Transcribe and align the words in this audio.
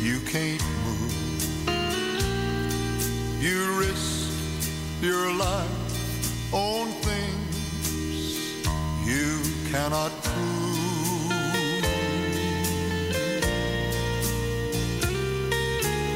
you 0.00 0.20
can't 0.20 0.62
move. 0.84 1.12
You 3.42 3.78
risk 3.80 4.30
your 5.00 5.32
life 5.34 6.54
on 6.54 6.88
things 7.02 8.56
you 9.04 9.42
cannot 9.70 10.12
prove. 10.22 11.32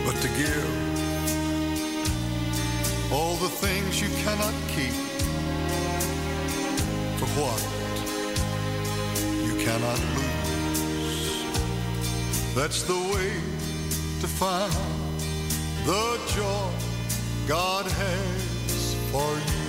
But 0.07 0.17
to 0.23 0.29
give 0.29 0.83
all 3.13 3.35
the 3.37 3.49
things 3.49 4.01
you 4.01 4.09
cannot 4.25 4.55
keep 4.69 4.95
for 7.19 7.27
what 7.41 7.63
you 9.45 9.55
cannot 9.65 9.99
lose. 10.17 10.33
That's 12.55 12.83
the 12.85 12.95
way 12.95 13.52
find 14.43 14.73
the 15.87 16.19
joy 16.35 16.69
God 17.47 17.87
has 17.87 18.95
for 19.13 19.33
you. 19.55 19.62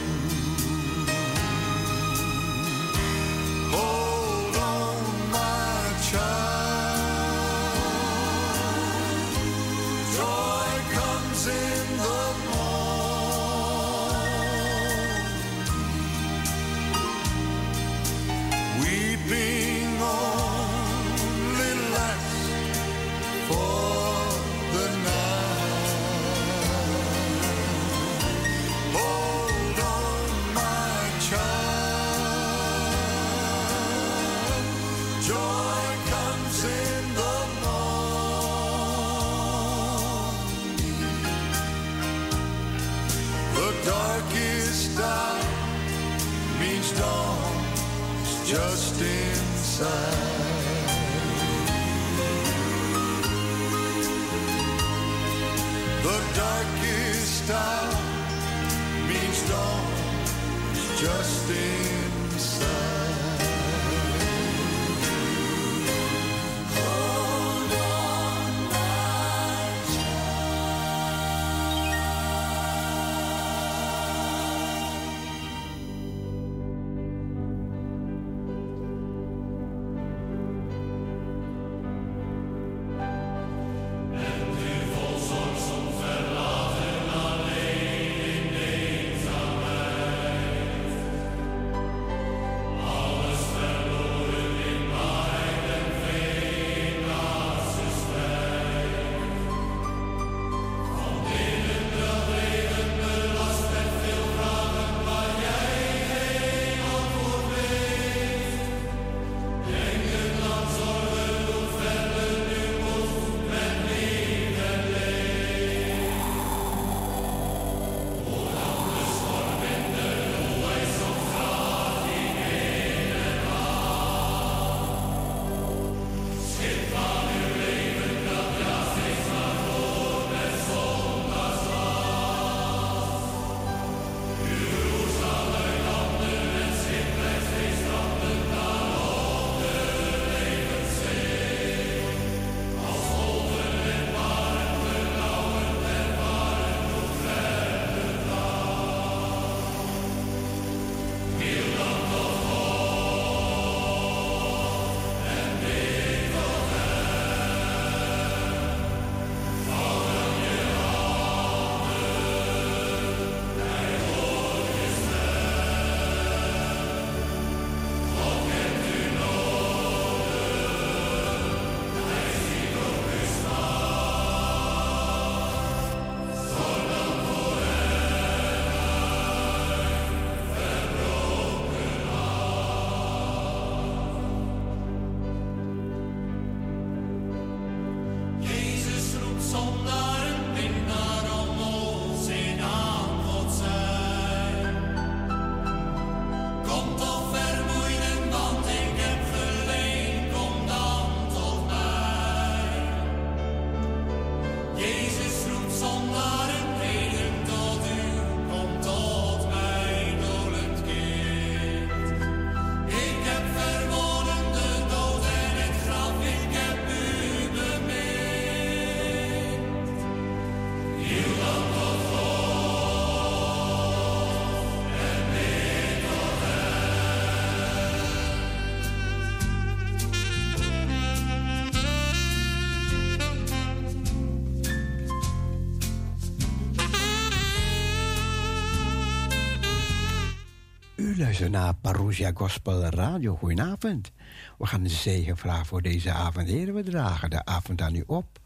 luistert 241.43 241.63
naar 241.63 241.93
Parousia 241.93 242.31
Gospel 242.33 242.81
Radio. 242.81 243.35
Goedenavond. 243.35 244.11
We 244.57 244.65
gaan 244.65 244.83
een 244.83 244.89
zegen 244.89 245.37
voor 245.37 245.81
deze 245.81 246.11
avond. 246.11 246.47
Heren, 246.47 246.73
we 246.73 246.83
dragen 246.83 247.29
de 247.29 247.45
avond 247.45 247.81
aan 247.81 247.95
u 247.95 248.03
op. 248.07 248.39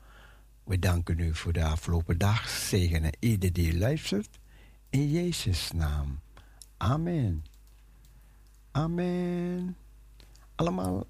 We 0.64 0.80
danken 0.80 1.20
u 1.20 1.36
voor 1.36 1.54
de 1.54 1.64
afgelopen 1.64 2.18
dag. 2.18 2.50
Zegenen 2.50 3.12
ieder 3.20 3.54
die 3.54 3.78
luistert. 3.78 4.40
In 4.90 5.12
Jezus' 5.12 5.72
naam. 5.72 6.20
Amen. 6.78 7.46
Amen. 8.72 9.78
Allemaal 10.56 11.06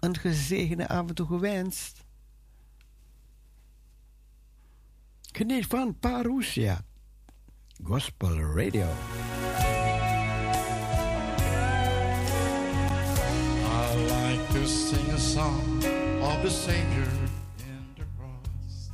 een 0.00 0.16
gezegende 0.16 0.88
avond 0.88 1.16
toegewenst. 1.16 2.04
Geniet 5.32 5.66
van 5.66 5.98
Parousia 5.98 6.84
Gospel 7.82 8.36
Radio. 8.36 8.88
to 14.60 14.68
sing 14.68 15.10
a 15.12 15.18
song 15.18 15.82
of 16.22 16.42
the 16.42 16.50
Savior 16.50 17.08
in 17.60 17.82
the 17.96 18.04
cross. 18.18 18.90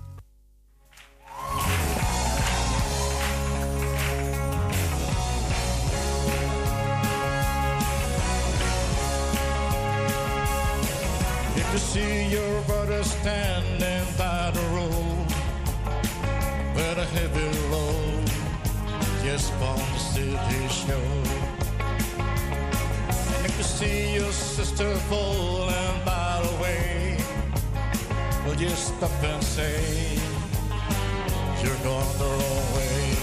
If 11.56 11.72
you 11.72 11.78
see 11.78 12.28
your 12.28 12.62
brother 12.62 13.02
standing 13.02 14.06
by 14.16 14.52
the 14.52 14.62
road 14.76 15.26
with 16.76 16.98
a 16.98 17.06
heavy 17.16 17.50
load 17.70 18.30
just 19.24 19.52
on 19.54 19.78
the 19.78 19.98
city 19.98 20.68
shore. 20.68 21.45
To 23.56 23.64
see 23.64 24.14
your 24.14 24.32
sister 24.32 24.94
falling 25.08 26.04
by 26.04 26.42
the 26.44 26.62
way, 26.62 27.16
will 28.44 28.60
you 28.60 28.68
stop 28.68 29.10
and 29.24 29.42
say, 29.42 30.18
You're 31.62 31.80
going 31.82 32.18
the 32.18 32.24
wrong 32.36 32.74
way? 32.76 33.16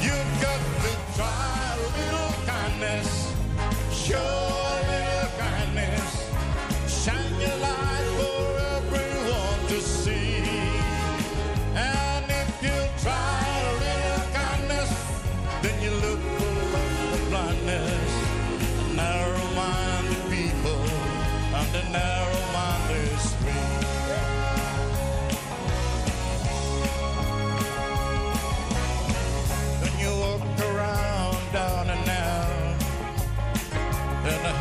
You've 0.00 0.40
got 0.40 0.60
to 0.82 0.90
try 1.14 1.74
a 1.74 1.80
little 1.98 2.32
kindness, 2.46 3.34
surely. 3.92 5.05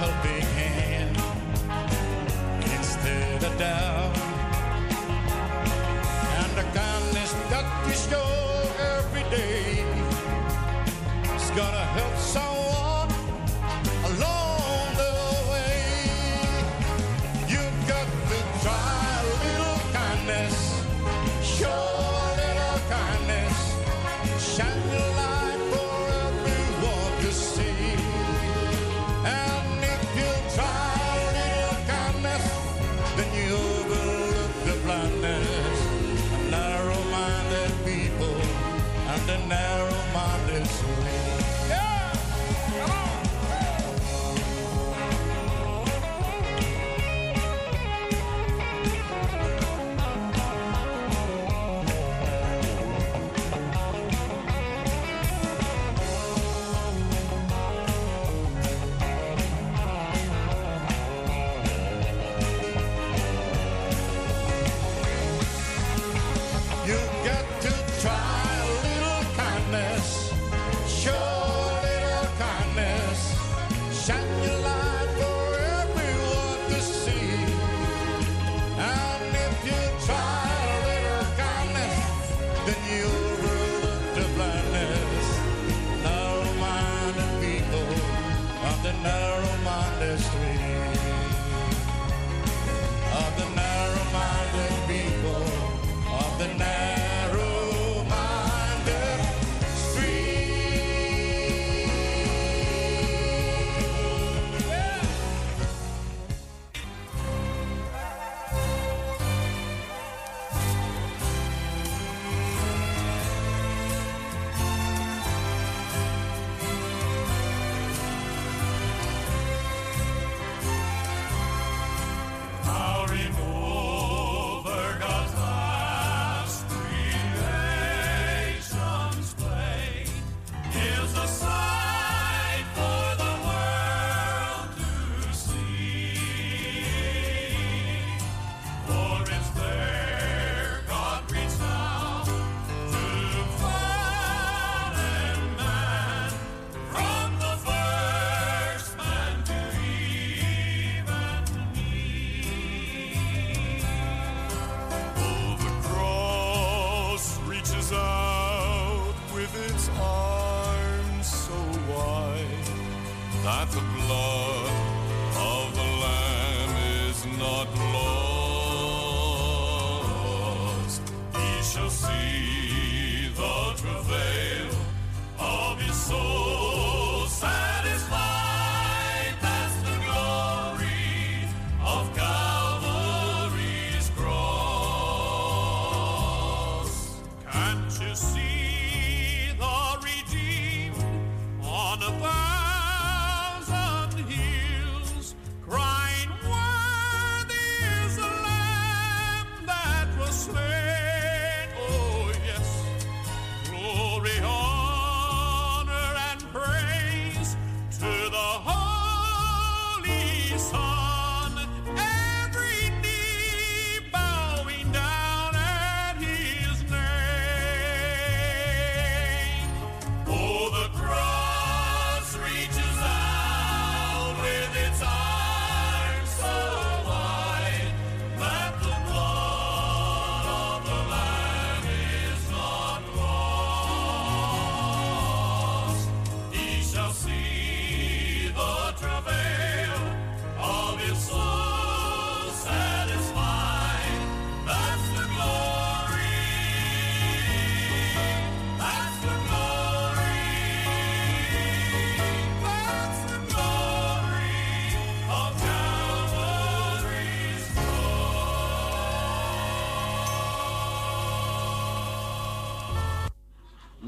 helping 0.04 0.46
hand 0.60 1.16
instead 2.78 3.44
of 3.44 3.58
doubt. 3.58 4.18
And 6.40 6.52
the 6.58 6.66
kindness 6.78 7.32
that 7.50 7.66
we 7.86 7.94
show 7.94 8.30
every 8.98 9.24
day 9.30 9.86
is 11.36 11.50
gonna 11.52 11.86
help 11.98 12.18
someone. 12.18 12.55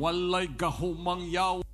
With 0.08 0.56
his 0.56 1.38
eyes 1.38 1.67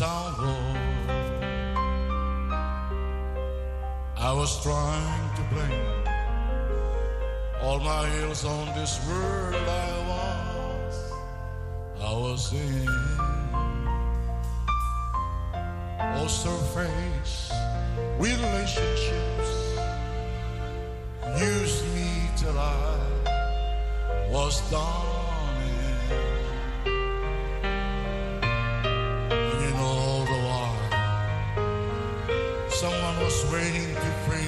I 0.00 0.32
was 4.32 4.62
trying 4.62 5.34
to 5.34 5.42
blame 5.52 6.04
all 7.62 7.80
my 7.80 8.08
ills 8.20 8.44
on 8.44 8.66
this 8.78 9.04
world. 9.08 9.56
I 9.56 9.98
was, 10.08 11.12
I 12.00 12.12
was 12.12 12.52
in. 12.52 12.86
Oh, 15.98 16.18
also 16.18 16.56
face 16.76 17.50
relationships 18.20 19.50
used 21.40 21.84
me 21.94 22.30
till 22.36 22.56
I 22.56 23.00
was 24.30 24.60
done. 24.70 25.07
almost 33.08 33.50
waiting 33.50 33.94
to 33.94 34.14
pray. 34.26 34.47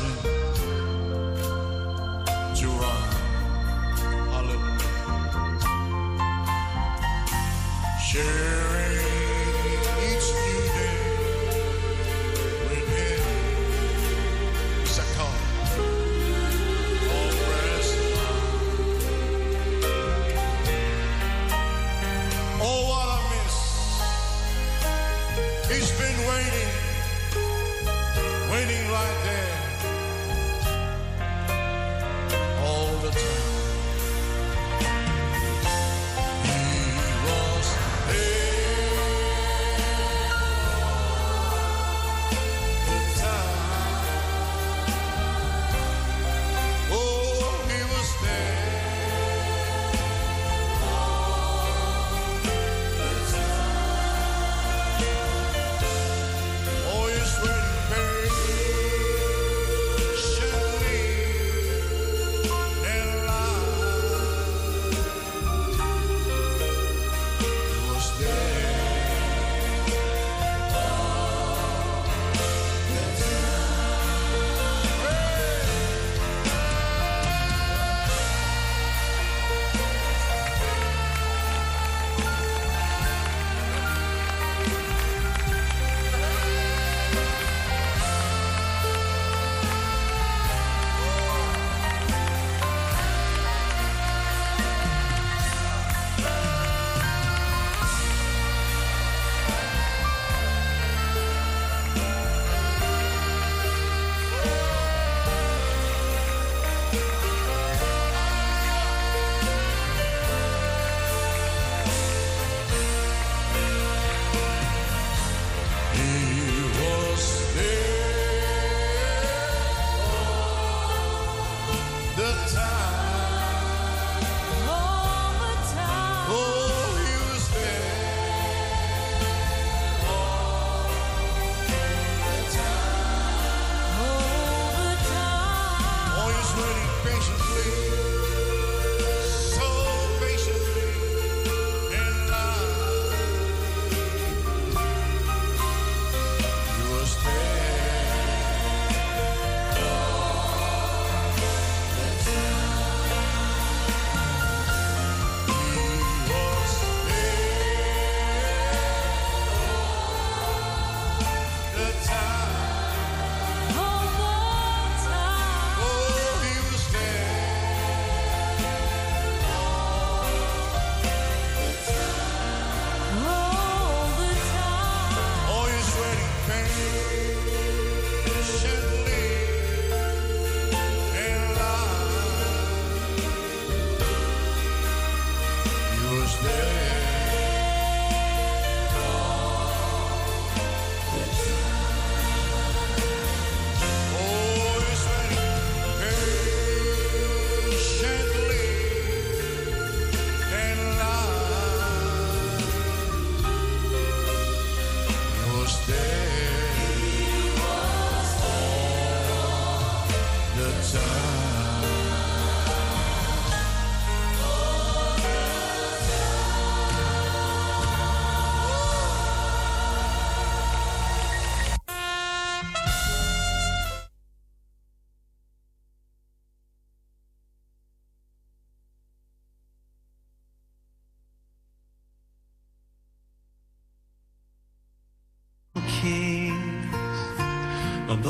morning. 0.00 0.49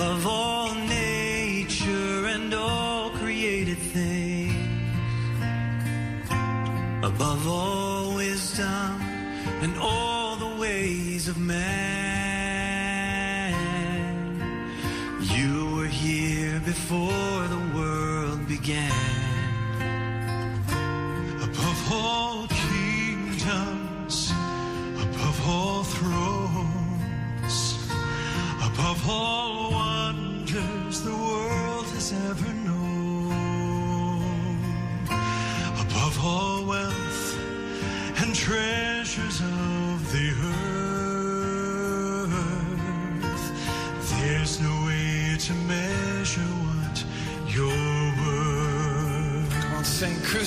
of 0.01 0.27
all 0.27 0.75
nature 0.75 2.27
and 2.27 2.55
all 2.55 3.11
created 3.11 3.79
things, 3.79 4.55
above 7.03 7.47
all 7.47 8.15
wisdom 8.15 9.01
and 9.63 9.77
all 9.79 10.37
the 10.37 10.57
ways 10.61 11.29
of 11.29 11.39
man. 11.39 11.80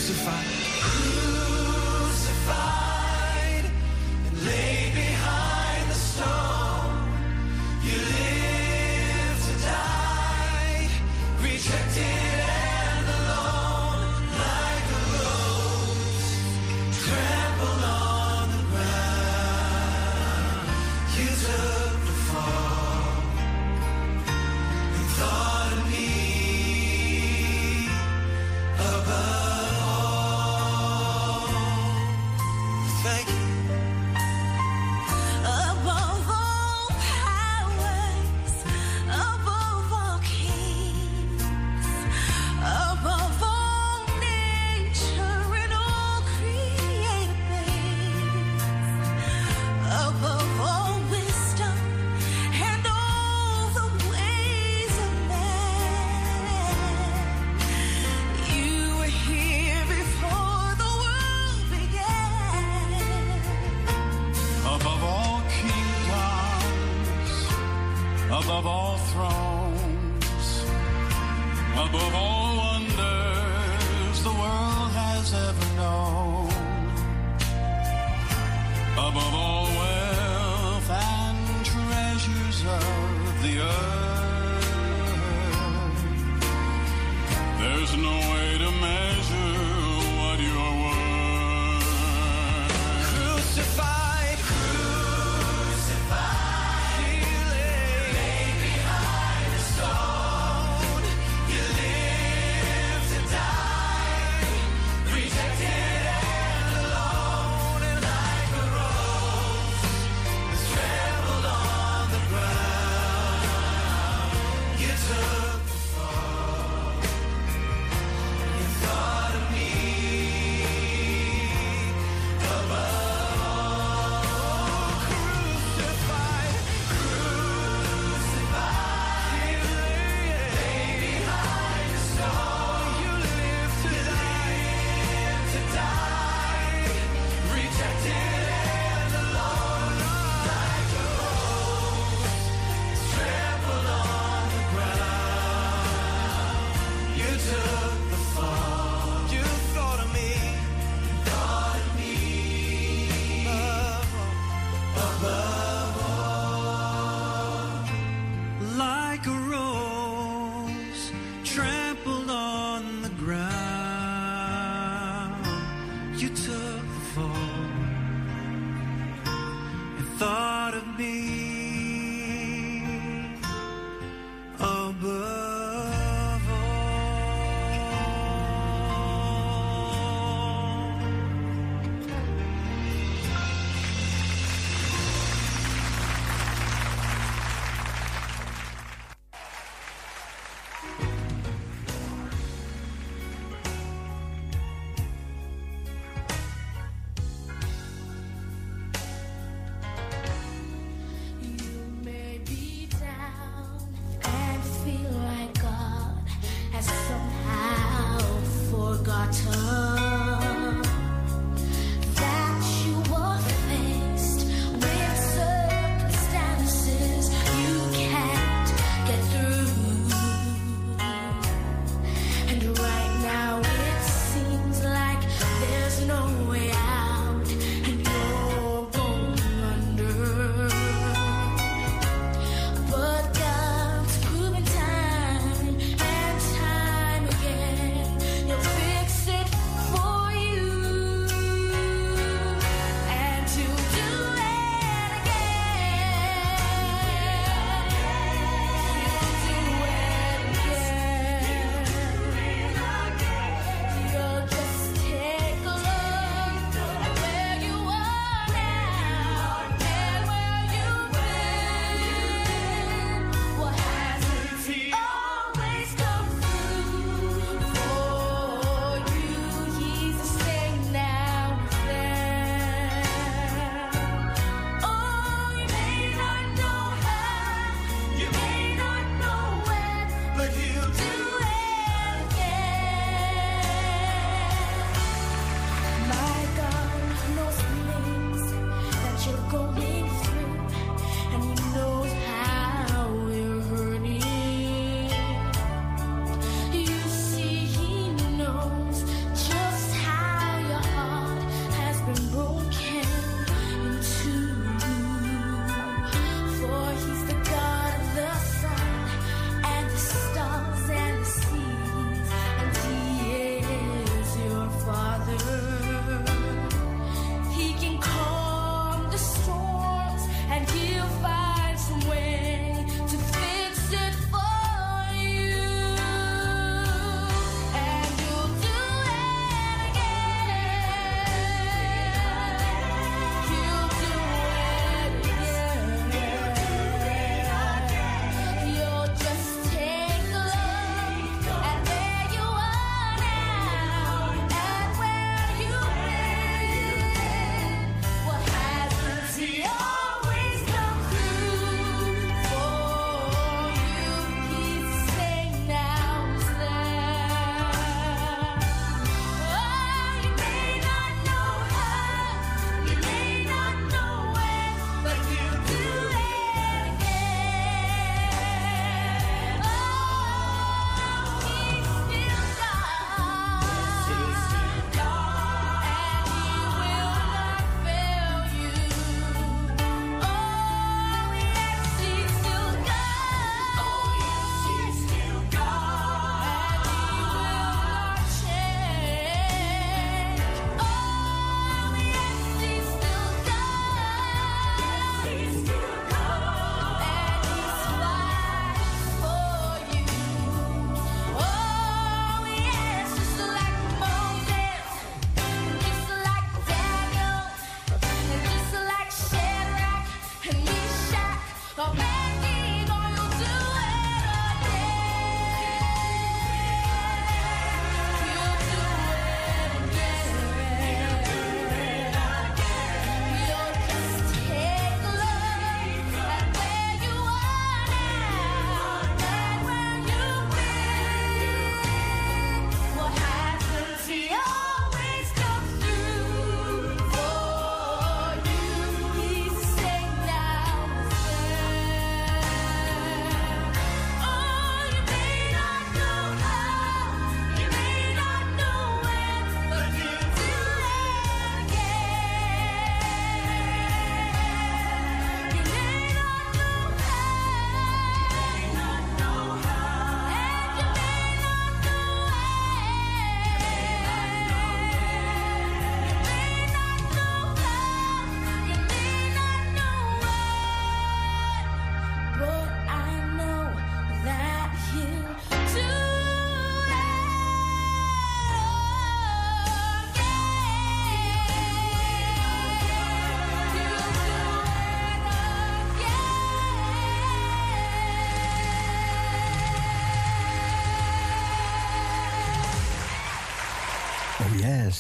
crucified. 0.06 0.63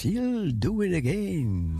he'll 0.03 0.51
do 0.51 0.81
it 0.81 0.93
again. 0.93 1.72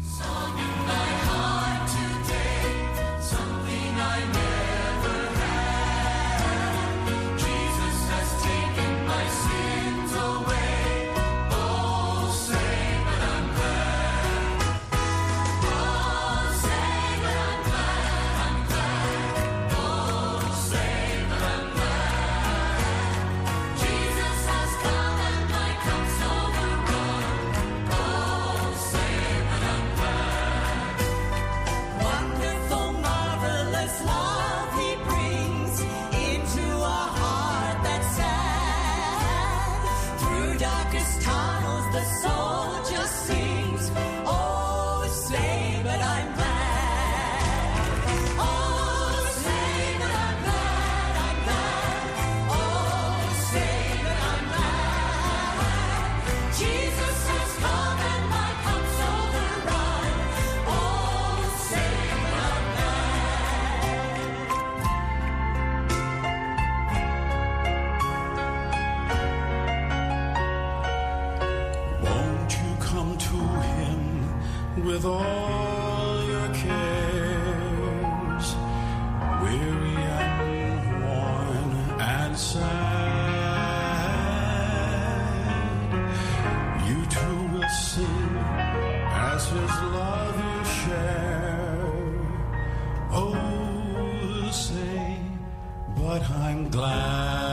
but 96.14 96.30
I'm 96.30 96.70
glad. 96.70 97.53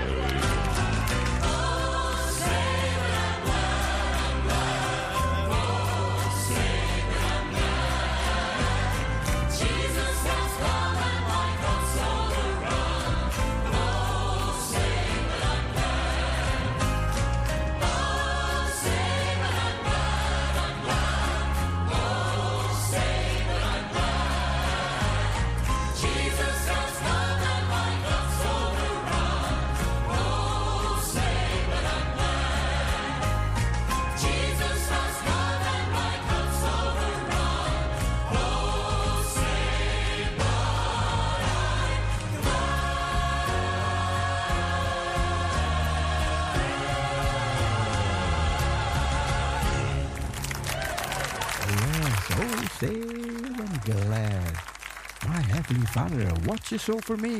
Father, 55.93 56.31
soul 56.77 57.01
for 57.01 57.17
me. 57.17 57.37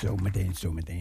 Zometeen, 0.00 0.54
zometeen. 0.54 0.99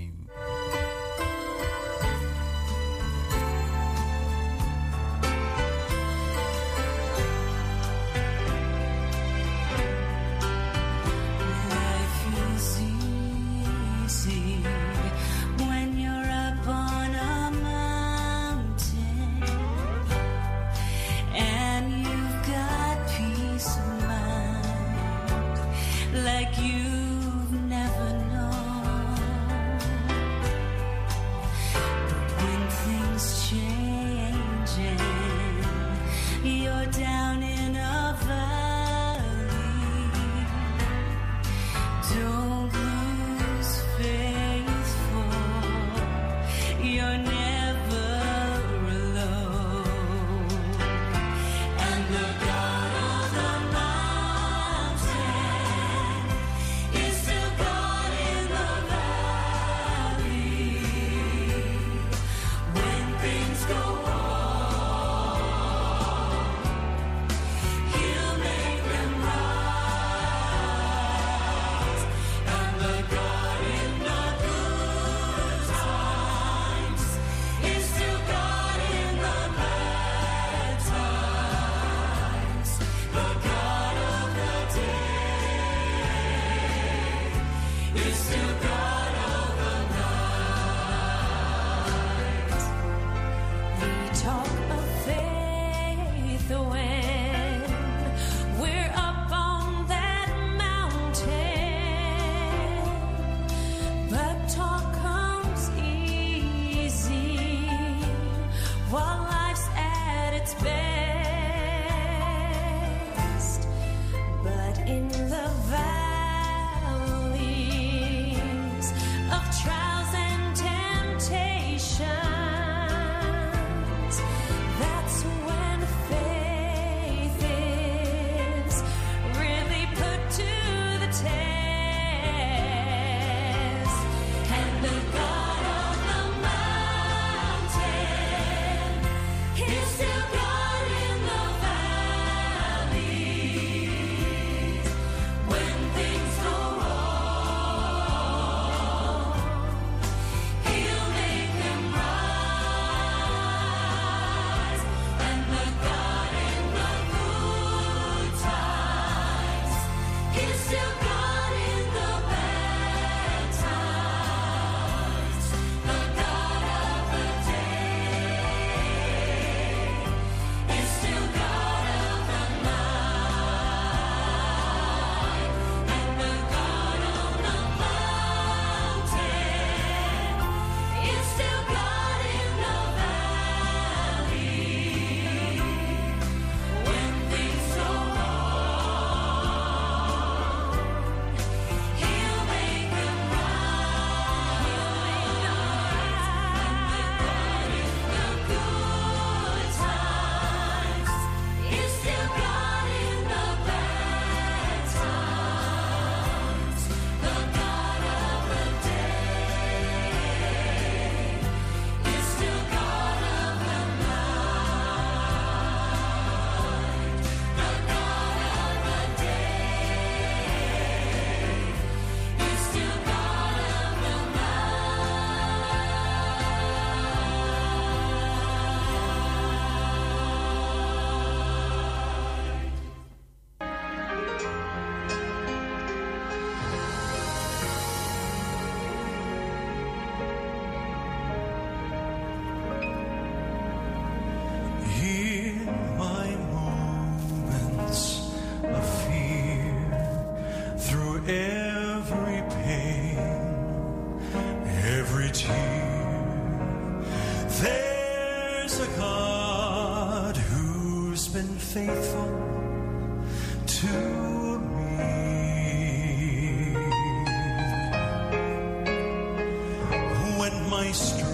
Strength 270.93 271.28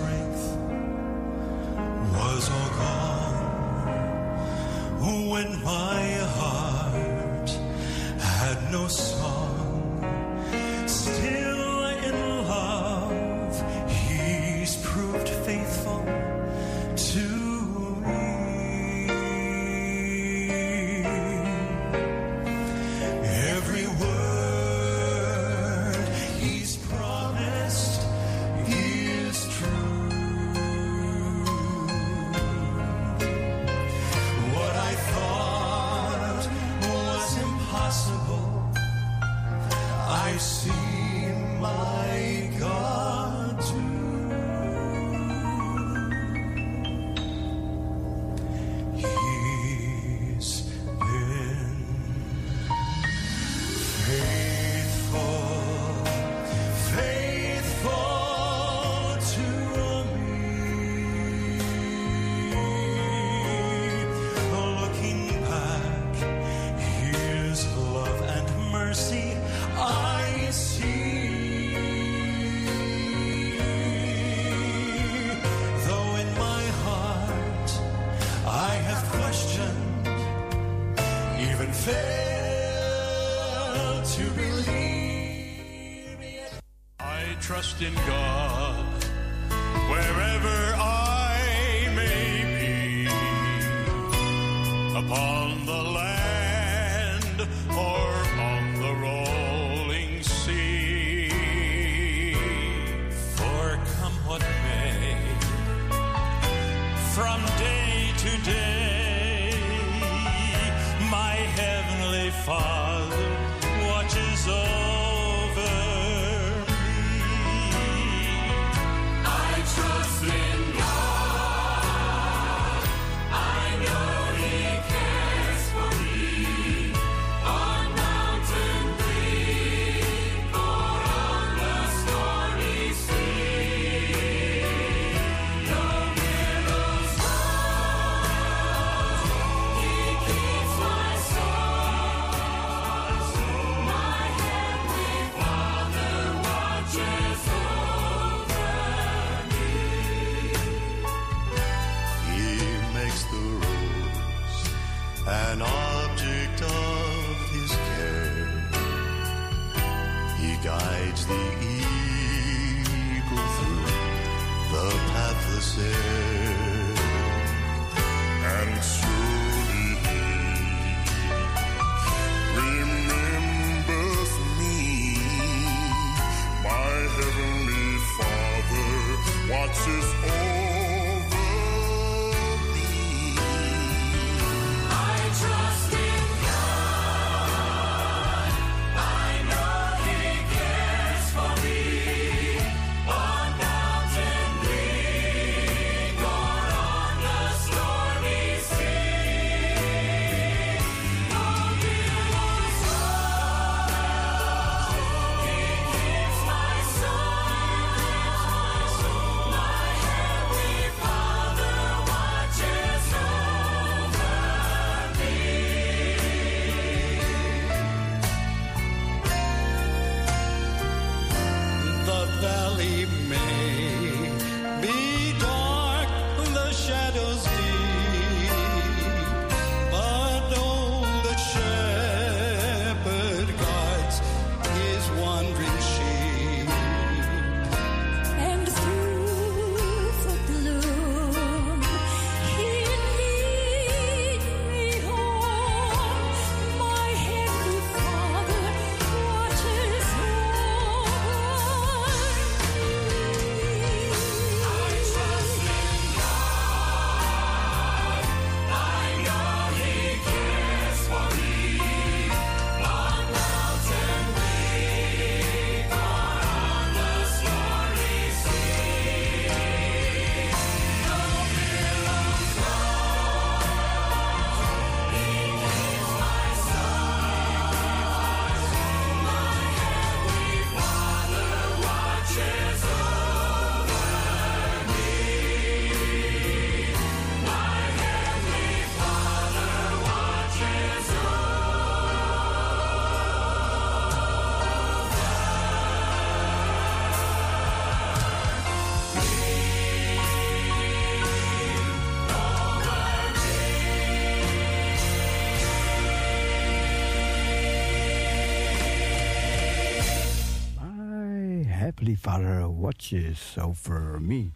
watches 313.11 313.57
over 313.57 314.19
me. 314.21 314.51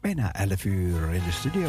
Bijna 0.00 0.32
11 0.32 0.66
uur 0.66 1.14
in 1.14 1.22
de 1.24 1.32
studio. 1.32 1.68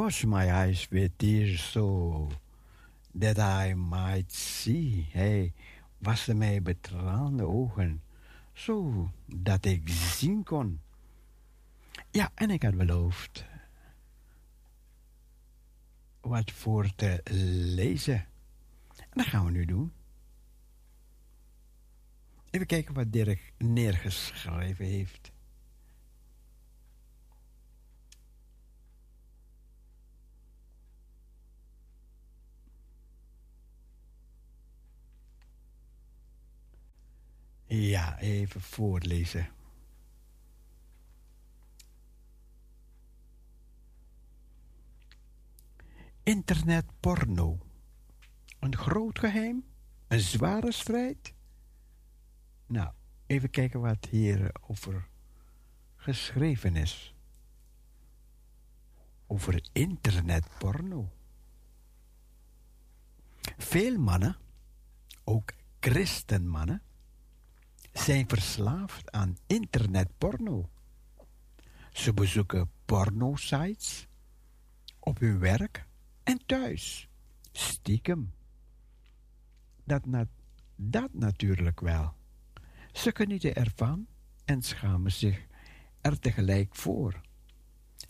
Wash 0.00 0.24
my 0.24 0.50
eyes 0.50 0.88
with 0.90 1.18
tears 1.18 1.60
so 1.60 2.28
that 3.14 3.38
I 3.38 3.74
might 3.74 4.32
see. 4.32 5.08
Hij 5.12 5.52
waste 5.98 6.34
mij 6.34 6.62
betraande 6.62 7.44
ogen, 7.44 8.02
zo 8.52 9.10
dat 9.26 9.64
ik 9.64 9.88
zien 9.88 10.44
kon. 10.44 10.80
Ja, 12.10 12.30
en 12.34 12.50
ik 12.50 12.62
had 12.62 12.76
beloofd 12.76 13.44
wat 16.20 16.50
voor 16.50 16.94
te 16.94 17.20
lezen. 17.74 18.26
En 18.96 19.10
dat 19.14 19.26
gaan 19.26 19.44
we 19.44 19.50
nu 19.50 19.64
doen. 19.64 19.92
Even 22.50 22.66
kijken 22.66 22.94
wat 22.94 23.12
Dirk 23.12 23.52
neergeschreven 23.58 24.84
heeft. 24.84 25.32
Ja, 37.72 38.18
even 38.18 38.60
voorlezen. 38.60 39.48
Internetporno. 46.22 47.58
Een 48.58 48.76
groot 48.76 49.18
geheim? 49.18 49.64
Een 50.08 50.20
zware 50.20 50.72
strijd? 50.72 51.34
Nou, 52.66 52.92
even 53.26 53.50
kijken 53.50 53.80
wat 53.80 54.06
hier 54.10 54.54
over 54.60 55.08
geschreven 55.96 56.76
is. 56.76 57.14
Over 59.26 59.68
internetporno. 59.72 61.12
Veel 63.56 63.98
mannen, 63.98 64.36
ook 65.24 65.52
christenmannen, 65.80 66.82
zijn 68.00 68.28
verslaafd 68.28 69.10
aan 69.10 69.36
internetporno. 69.46 70.70
Ze 71.92 72.14
bezoeken 72.14 72.70
porno-sites 72.84 74.08
op 74.98 75.18
hun 75.18 75.38
werk 75.38 75.86
en 76.22 76.46
thuis. 76.46 77.08
Stiekem. 77.52 78.32
Dat, 79.84 80.02
dat 80.76 81.14
natuurlijk 81.14 81.80
wel. 81.80 82.14
Ze 82.92 83.10
genieten 83.14 83.54
ervan 83.54 84.06
en 84.44 84.62
schamen 84.62 85.12
zich 85.12 85.46
er 86.00 86.18
tegelijk 86.18 86.74
voor. 86.74 87.20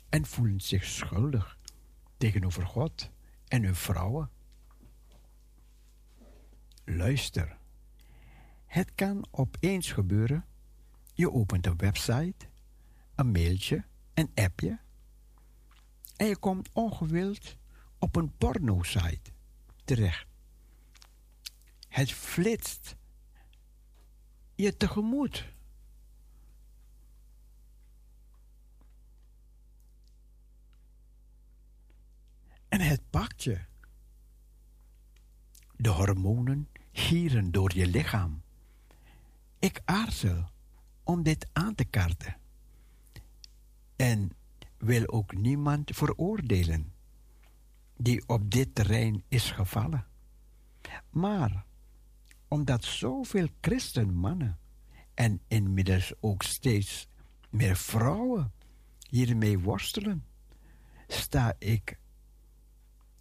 En 0.08 0.26
voelen 0.26 0.60
zich 0.60 0.84
schuldig 0.84 1.58
tegenover 2.16 2.66
God 2.66 3.10
en 3.48 3.62
hun 3.62 3.74
vrouwen. 3.74 4.30
Luister. 6.84 7.59
Het 8.70 8.94
kan 8.94 9.26
opeens 9.30 9.92
gebeuren. 9.92 10.44
Je 11.14 11.32
opent 11.32 11.66
een 11.66 11.76
website, 11.76 12.46
een 13.14 13.30
mailtje, 13.30 13.84
een 14.14 14.30
appje. 14.34 14.78
En 16.16 16.26
je 16.26 16.36
komt 16.36 16.68
ongewild 16.72 17.56
op 17.98 18.16
een 18.16 18.36
porno-site 18.36 19.30
terecht. 19.84 20.26
Het 21.88 22.12
flitst 22.12 22.96
je 24.54 24.76
tegemoet. 24.76 25.52
En 32.68 32.80
het 32.80 33.10
pakt 33.10 33.42
je. 33.42 33.60
De 35.76 35.88
hormonen 35.88 36.68
gieren 36.92 37.50
door 37.50 37.74
je 37.74 37.86
lichaam. 37.86 38.42
Ik 39.60 39.80
aarzel 39.84 40.50
om 41.02 41.22
dit 41.22 41.48
aan 41.52 41.74
te 41.74 41.84
kaarten. 41.84 42.36
En 43.96 44.32
wil 44.78 45.08
ook 45.08 45.34
niemand 45.34 45.90
veroordelen 45.94 46.92
die 47.96 48.28
op 48.28 48.50
dit 48.50 48.74
terrein 48.74 49.24
is 49.28 49.50
gevallen. 49.50 50.06
Maar 51.10 51.64
omdat 52.48 52.84
zoveel 52.84 53.48
christenmannen 53.60 54.58
en 55.14 55.40
inmiddels 55.48 56.12
ook 56.20 56.42
steeds 56.42 57.08
meer 57.50 57.76
vrouwen 57.76 58.52
hiermee 59.08 59.58
worstelen, 59.58 60.24
sta 61.06 61.54
ik 61.58 61.98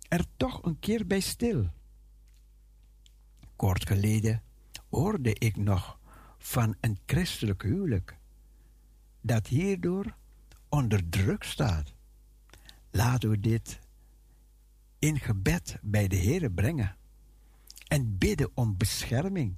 er 0.07 0.25
toch 0.37 0.63
een 0.63 0.79
keer 0.79 1.07
bij 1.07 1.19
stil. 1.19 1.69
Kort 3.55 3.87
geleden 3.87 4.43
hoorde 4.89 5.33
ik 5.33 5.55
nog 5.55 5.98
van 6.39 6.75
een 6.79 6.99
christelijk 7.05 7.61
huwelijk 7.61 8.17
dat 9.21 9.47
hierdoor 9.47 10.15
onder 10.69 11.09
druk 11.09 11.43
staat. 11.43 11.93
Laten 12.91 13.29
we 13.29 13.39
dit 13.39 13.79
in 14.99 15.19
gebed 15.19 15.77
bij 15.81 16.07
de 16.07 16.15
Heer 16.15 16.51
brengen 16.51 16.95
en 17.87 18.17
bidden 18.17 18.51
om 18.53 18.77
bescherming 18.77 19.55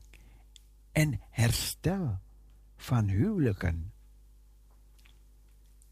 en 0.92 1.22
herstel 1.30 2.20
van 2.78 3.08
huwelijken. 3.08 3.94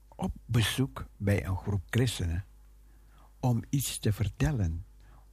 Op 0.08 0.34
bezoek 0.46 1.06
bij 1.18 1.46
een 1.46 1.58
groep 1.58 1.84
christenen 1.90 2.46
om 3.40 3.64
iets 3.70 4.00
te 4.00 4.14
vertellen 4.14 4.86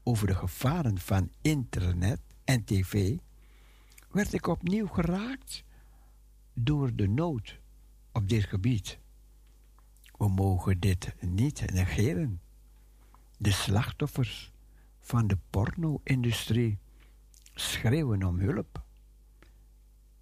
over 0.03 0.27
de 0.27 0.35
gevaren 0.35 0.99
van 0.99 1.31
internet 1.41 2.21
en 2.45 2.65
tv, 2.65 3.17
werd 4.17 4.33
ik 4.33 4.47
opnieuw 4.47 4.87
geraakt 4.87 5.65
door 6.55 6.95
de 6.95 7.09
nood 7.09 7.59
op 8.13 8.29
dit 8.29 8.45
gebied. 8.45 8.99
We 10.19 10.29
mogen 10.29 10.81
dit 10.81 11.15
niet 11.21 11.73
negeren. 11.73 12.41
De 13.39 13.51
slachtoffers 13.51 14.53
van 15.01 15.27
de 15.27 15.39
porno-industrie 15.51 16.79
schreeuwen 17.55 18.23
om 18.25 18.39
hulp, 18.39 18.85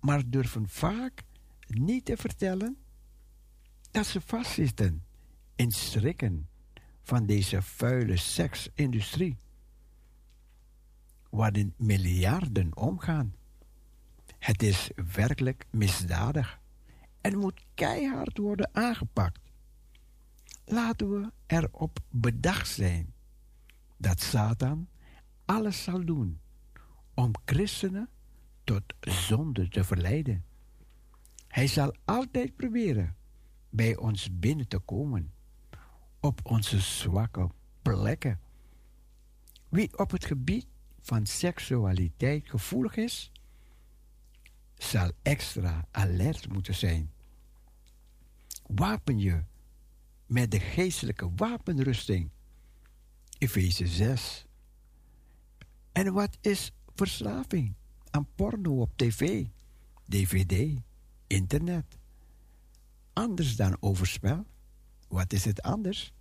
maar 0.01 0.30
durven 0.30 0.68
vaak 0.68 1.22
niet 1.66 2.05
te 2.05 2.16
vertellen 2.16 2.76
dat 3.90 4.07
ze 4.07 4.20
vastzitten 4.20 5.05
in 5.57 5.70
strikken 5.70 6.49
van 7.03 7.26
deze 7.26 7.62
vuile 7.62 8.16
seksindustrie, 8.16 9.38
waarin 11.30 11.74
miljarden 11.76 12.76
omgaan. 12.76 13.34
Het 14.45 14.62
is 14.62 14.90
werkelijk 15.12 15.66
misdadig 15.70 16.61
en 17.20 17.38
moet 17.38 17.64
keihard 17.74 18.38
worden 18.38 18.70
aangepakt. 18.72 19.40
Laten 20.64 21.11
we 21.11 21.32
erop 21.47 21.99
bedacht 22.09 22.68
zijn 22.68 23.14
dat 23.97 24.20
Satan 24.20 24.88
alles 25.45 25.82
zal 25.82 26.05
doen 26.05 26.40
om 27.14 27.30
christenen 27.45 28.09
tot 28.64 28.82
zonde 29.01 29.68
te 29.68 29.84
verleiden. 29.84 30.45
Hij 31.49 31.66
zal 31.66 31.95
altijd 32.05 32.57
proberen 32.57 33.16
bij 33.70 33.97
ons 33.97 34.38
binnen 34.38 34.68
te 34.68 34.78
komen, 34.78 35.32
op 36.20 36.40
onze 36.42 36.80
zwakke 36.80 37.51
plekken. 37.82 38.40
Wie 39.68 39.99
op 39.99 40.11
het 40.11 40.24
gebied 40.24 40.66
van 41.01 41.26
seksualiteit 41.26 42.49
gevoelig 42.49 42.97
is, 42.97 43.32
zal 44.85 45.11
extra 45.22 45.87
alert 45.91 46.53
moeten 46.53 46.74
zijn. 46.74 47.12
Wapen 48.66 49.18
je 49.18 49.43
met 50.26 50.51
de 50.51 50.61
geestelijke 50.61 51.30
wapenrusting. 51.37 52.30
Efeze 53.39 53.87
6. 53.87 54.47
En 55.93 56.12
wat 56.12 56.39
is 56.41 56.72
verslaving 56.95 57.74
aan 58.11 58.28
porno 58.35 58.80
op 58.80 58.91
tv, 58.97 59.47
dvd, 60.09 60.80
internet? 61.26 61.99
Anders 63.12 63.57
dan 63.57 63.76
overspel. 63.80 64.47
Wat 65.09 65.32
is 65.32 65.45
het 65.45 65.62
anders? 65.62 66.12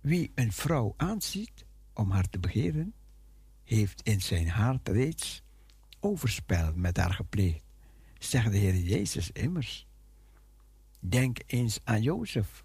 Wie 0.00 0.32
een 0.34 0.52
vrouw 0.52 0.94
aanziet 0.96 1.64
om 1.92 2.10
haar 2.10 2.28
te 2.28 2.38
begeren, 2.38 2.94
heeft 3.64 4.02
in 4.02 4.20
zijn 4.20 4.48
hart 4.48 4.88
reeds 4.88 5.42
overspel 6.00 6.72
met 6.74 6.96
haar 6.96 7.14
gepleegd, 7.14 7.62
zegt 8.18 8.50
de 8.50 8.58
Heer 8.58 8.76
Jezus 8.76 9.30
immers. 9.30 9.86
Denk 11.00 11.38
eens 11.46 11.80
aan 11.84 12.02
Jozef, 12.02 12.64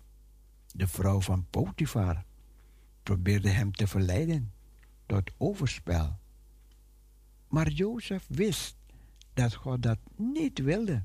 de 0.74 0.88
vrouw 0.88 1.22
van 1.22 1.46
Potifar, 1.50 2.24
probeerde 3.04 3.50
hem 3.50 3.72
te 3.72 3.88
verleiden 3.88 4.54
tot 5.06 5.32
overspel. 5.38 6.20
Maar 7.48 7.70
Jozef 7.70 8.26
wist 8.28 8.76
dat 9.34 9.54
God 9.54 9.84
dat 9.84 10.00
niet 10.16 10.60
wilde. 10.60 11.04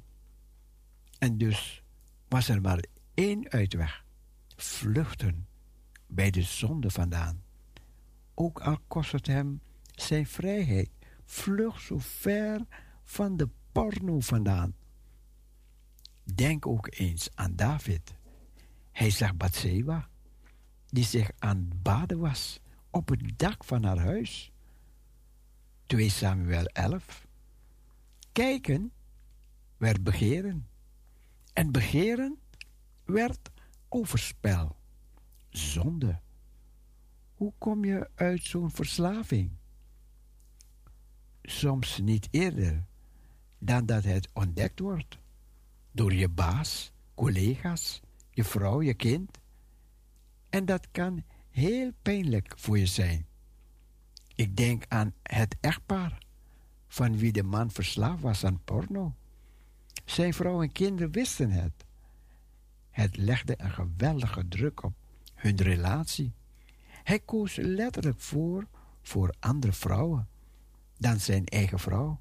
En 1.19 1.39
dus 1.39 1.83
was 2.29 2.49
er 2.49 2.61
maar 2.61 2.85
één 3.15 3.51
uitweg: 3.51 4.05
vluchten 4.57 5.47
bij 6.07 6.31
de 6.31 6.43
zonde 6.43 6.91
vandaan. 6.91 7.43
Ook 8.35 8.61
al 8.61 8.79
kost 8.87 9.13
het 9.13 9.27
hem 9.27 9.61
zijn 9.95 10.27
vrijheid, 10.27 10.91
vlug 11.29 11.81
zo 11.81 11.99
ver 11.99 12.67
van 13.05 13.37
de 13.37 13.49
porno 13.73 14.21
vandaan. 14.21 14.75
Denk 16.35 16.67
ook 16.67 16.89
eens 16.91 17.29
aan 17.35 17.57
David. 17.57 18.15
Hij 18.93 19.11
zag 19.11 19.37
Bathseba, 19.37 20.09
die 20.87 21.05
zich 21.05 21.31
aan 21.39 21.57
het 21.57 21.83
baden 21.83 22.19
was 22.19 22.61
op 22.91 23.09
het 23.09 23.39
dak 23.39 23.65
van 23.65 23.85
haar 23.85 23.99
huis. 23.99 24.53
2 25.87 26.11
Samuel 26.11 26.65
11. 26.65 27.27
Kijken 28.33 28.93
werd 29.77 30.05
begeren. 30.05 30.69
En 31.53 31.73
begeren 31.73 32.39
werd 33.05 33.51
overspel. 33.89 34.77
Zonde. 35.49 36.21
Hoe 37.35 37.53
kom 37.59 37.85
je 37.85 38.11
uit 38.15 38.43
zo'n 38.43 38.71
verslaving? 38.71 39.58
Soms 41.49 41.99
niet 41.99 42.29
eerder 42.31 42.85
dan 43.59 43.87
dat 43.87 44.05
het 44.05 44.29
ontdekt 44.33 44.81
wordt 44.81 45.19
door 45.93 46.15
je 46.15 46.29
baas, 46.29 46.93
collega's, 47.15 48.01
je 48.31 48.45
vrouw, 48.45 48.83
je 48.83 48.95
kind. 48.95 49.39
En 50.51 50.65
dat 50.65 50.89
kan 50.91 51.25
heel 51.51 51.91
pijnlijk 52.03 52.53
voor 52.57 52.79
je 52.79 52.87
zijn. 52.87 53.27
Ik 54.35 54.57
denk 54.57 54.85
aan 54.89 55.15
het 55.23 55.57
echtpaar 55.61 56.19
van 56.89 57.19
wie 57.19 57.33
de 57.33 57.43
man 57.43 57.71
verslaafd 57.71 58.23
was 58.23 58.45
aan 58.45 58.65
porno. 58.65 59.15
Zijn 60.05 60.35
vrouw 60.35 60.63
en 60.63 60.73
kinderen 60.73 61.13
wisten 61.13 61.51
het. 61.51 61.85
Het 62.91 63.17
legde 63.17 63.55
een 63.57 63.71
geweldige 63.71 64.49
druk 64.49 64.83
op 64.83 64.95
hun 65.35 65.57
relatie. 65.57 66.33
Hij 67.03 67.19
koos 67.19 67.57
letterlijk 67.57 68.21
voor 68.21 68.67
voor 69.03 69.35
andere 69.39 69.73
vrouwen 69.73 70.29
dan 70.99 71.21
zijn 71.21 71.47
eigen 71.47 71.79
vrouw. 71.79 72.21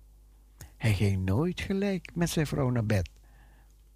Hij 0.78 0.94
ging 0.94 1.26
nooit 1.26 1.62
gelijk 1.62 2.16
met 2.16 2.30
zijn 2.30 2.48
vrouw 2.48 2.70
naar 2.70 2.86
bed, 2.86 3.10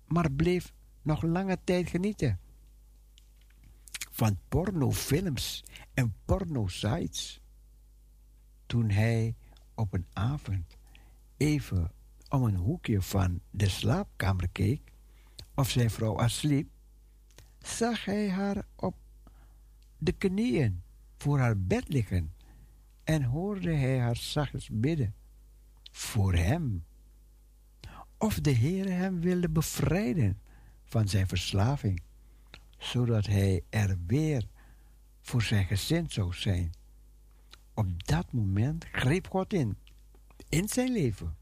maar 0.07 0.31
bleef 0.31 0.73
nog 1.01 1.21
lange 1.21 1.57
tijd 1.63 1.89
genieten 1.89 2.39
van 4.11 4.37
pornofilms 4.47 5.63
en 5.93 6.15
pornosites. 6.25 7.41
Toen 8.65 8.89
hij 8.89 9.35
op 9.75 9.93
een 9.93 10.05
avond 10.13 10.77
even 11.37 11.91
om 12.29 12.43
een 12.43 12.55
hoekje 12.55 13.01
van 13.01 13.39
de 13.49 13.69
slaapkamer 13.69 14.49
keek 14.49 14.91
of 15.55 15.69
zijn 15.69 15.89
vrouw 15.89 16.17
al 16.17 16.29
sliep, 16.29 16.69
zag 17.59 18.05
hij 18.05 18.29
haar 18.29 18.65
op 18.75 18.95
de 19.97 20.11
knieën 20.11 20.81
voor 21.17 21.39
haar 21.39 21.59
bed 21.59 21.87
liggen 21.87 22.33
en 23.11 23.23
hoorde 23.23 23.73
hij 23.73 23.99
haar 23.99 24.15
zachtjes 24.15 24.69
bidden 24.71 25.13
voor 25.91 26.33
hem. 26.33 26.85
Of 28.17 28.39
de 28.39 28.49
Heer 28.49 28.91
hem 28.91 29.19
wilde 29.19 29.49
bevrijden 29.49 30.39
van 30.83 31.07
zijn 31.07 31.27
verslaving, 31.27 32.01
zodat 32.77 33.25
hij 33.25 33.63
er 33.69 33.97
weer 34.07 34.47
voor 35.21 35.41
zijn 35.41 35.65
gezin 35.65 36.09
zou 36.09 36.33
zijn. 36.33 36.71
Op 37.73 38.07
dat 38.07 38.31
moment 38.31 38.85
greep 38.91 39.27
God 39.27 39.53
in, 39.53 39.77
in 40.49 40.67
zijn 40.67 40.91
leven. 40.91 41.35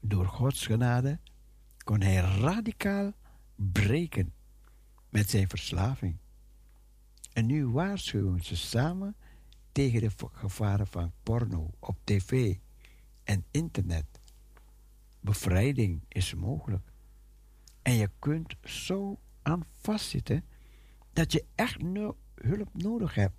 Door 0.00 0.26
Gods 0.26 0.66
genade 0.66 1.18
kon 1.84 2.00
hij 2.00 2.16
radicaal 2.16 3.12
breken 3.54 4.32
met 5.08 5.30
zijn 5.30 5.48
verslaving. 5.48 6.16
En 7.32 7.46
nu 7.46 7.66
waarschuwen 7.66 8.44
ze 8.44 8.56
samen 8.56 9.16
tegen 9.74 10.00
de 10.00 10.10
gevaren 10.32 10.86
van 10.86 11.12
porno 11.22 11.70
op 11.78 11.98
tv 12.04 12.56
en 13.24 13.44
internet. 13.50 14.06
Bevrijding 15.20 16.02
is 16.08 16.34
mogelijk. 16.34 16.92
En 17.82 17.94
je 17.94 18.10
kunt 18.18 18.56
zo 18.64 19.18
aan 19.42 19.64
vastzitten 19.72 20.44
dat 21.12 21.32
je 21.32 21.44
echt 21.54 21.82
hulp 22.34 22.68
nodig 22.72 23.14
hebt 23.14 23.36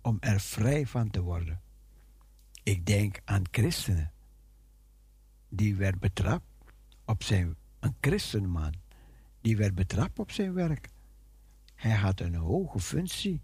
om 0.00 0.16
er 0.20 0.40
vrij 0.40 0.86
van 0.86 1.10
te 1.10 1.20
worden. 1.20 1.60
Ik 2.62 2.86
denk 2.86 3.20
aan 3.24 3.42
christenen. 3.50 4.12
Die 5.48 5.76
werd 5.76 5.98
betrapt 5.98 6.46
op 7.04 7.22
zijn, 7.22 7.56
een 7.80 7.96
christenman, 8.00 8.74
die 9.40 9.56
werd 9.56 9.74
betrapt 9.74 10.18
op 10.18 10.30
zijn 10.30 10.52
werk. 10.52 10.88
Hij 11.74 11.94
had 11.94 12.20
een 12.20 12.34
hoge 12.34 12.80
functie. 12.80 13.42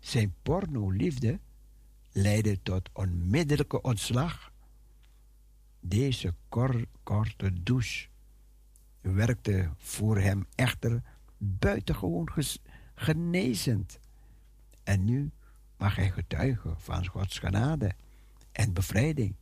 Zijn 0.00 0.34
pornoliefde 0.42 1.40
leidde 2.12 2.62
tot 2.62 2.90
onmiddellijke 2.92 3.82
ontslag. 3.82 4.52
Deze 5.80 6.34
kor 6.48 6.84
korte 7.02 7.62
douche 7.62 8.08
werkte 9.00 9.70
voor 9.76 10.18
hem 10.18 10.46
echter 10.54 11.02
buitengewoon 11.38 12.28
genezend. 12.94 13.98
En 14.82 15.04
nu 15.04 15.30
mag 15.76 15.96
hij 15.96 16.10
getuigen 16.10 16.80
van 16.80 17.06
Gods 17.06 17.38
genade 17.38 17.94
en 18.52 18.72
bevrijding. 18.72 19.34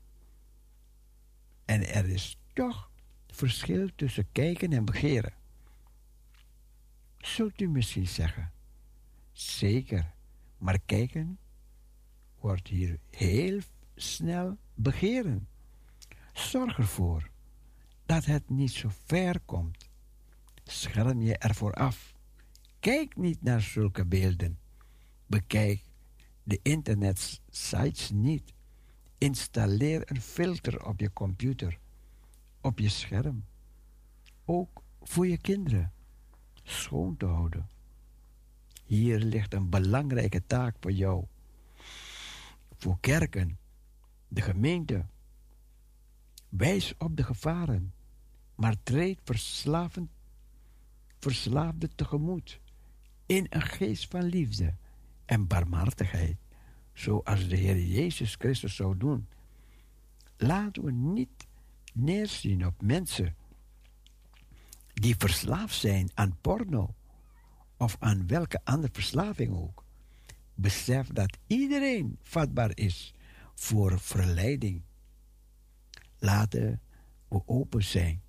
En 1.65 1.89
er 1.89 2.09
is 2.09 2.39
toch 2.53 2.91
verschil 3.27 3.89
tussen 3.95 4.33
kijken 4.33 4.73
en 4.73 4.85
begeren. 4.85 5.33
Zult 7.19 7.61
u 7.61 7.69
misschien 7.69 8.07
zeggen, 8.07 8.53
zeker, 9.33 10.15
maar 10.59 10.79
kijken 10.87 11.39
wordt 12.41 12.69
hier 12.69 12.99
heel 13.11 13.61
snel 13.95 14.59
begeren. 14.75 15.49
Zorg 16.33 16.79
ervoor 16.79 17.31
dat 18.07 18.25
het 18.25 18.51
niet 18.51 18.71
zo 18.71 18.89
ver 19.05 19.41
komt. 19.41 19.89
Scherm 20.65 21.23
je 21.23 21.39
ervoor 21.39 21.73
af. 21.73 22.15
Kijk 22.81 23.17
niet 23.17 23.43
naar 23.43 23.61
zulke 23.61 24.05
beelden. 24.07 24.59
Bekijk 25.27 25.83
de 26.43 26.61
internetsites 26.63 28.11
niet. 28.11 28.53
Installeer 29.19 30.11
een 30.11 30.21
filter 30.21 30.87
op 30.87 31.01
je 31.01 31.13
computer, 31.13 31.79
op 32.61 32.79
je 32.79 32.89
scherm. 32.89 33.45
Ook 34.45 34.83
voor 35.03 35.27
je 35.27 35.39
kinderen 35.39 35.93
schoon 36.63 37.17
te 37.17 37.27
houden. 37.27 37.69
Hier 38.89 39.19
ligt 39.19 39.55
een 39.55 39.69
belangrijke 39.69 40.47
taak 40.47 40.77
voor 40.81 40.93
jou. 40.93 41.24
Voor 42.77 43.01
kerken, 43.01 43.59
de 44.28 44.40
gemeente. 44.40 45.06
Wijs 46.48 46.94
op 46.98 47.16
de 47.16 47.23
gevaren, 47.23 47.94
maar 48.55 48.82
treed 48.82 49.20
verslavend, 49.24 50.10
verslaafde 51.19 51.89
tegemoet 51.94 52.60
in 53.27 53.47
een 53.48 53.62
geest 53.62 54.09
van 54.09 54.23
liefde 54.23 54.74
en 55.24 55.47
barmhartigheid, 55.47 56.36
zoals 56.93 57.48
de 57.48 57.56
Heer 57.56 57.82
Jezus 57.82 58.35
Christus 58.35 58.77
zou 58.77 58.97
doen. 58.97 59.28
Laten 60.36 60.85
we 60.85 60.93
niet 60.93 61.47
neerzien 61.94 62.66
op 62.66 62.82
mensen 62.82 63.36
die 64.93 65.15
verslaafd 65.19 65.74
zijn 65.74 66.10
aan 66.15 66.39
porno 66.40 66.94
of 67.79 67.97
aan 67.99 68.27
welke 68.27 68.61
andere 68.65 68.93
verslaving 68.93 69.55
ook. 69.55 69.85
Besef 70.55 71.09
dat 71.09 71.39
iedereen 71.47 72.19
vatbaar 72.23 72.71
is 72.75 73.15
voor 73.55 74.01
verleiding. 74.01 74.83
Laten 76.19 76.81
we 77.29 77.43
open 77.47 77.85
zijn 77.85 78.23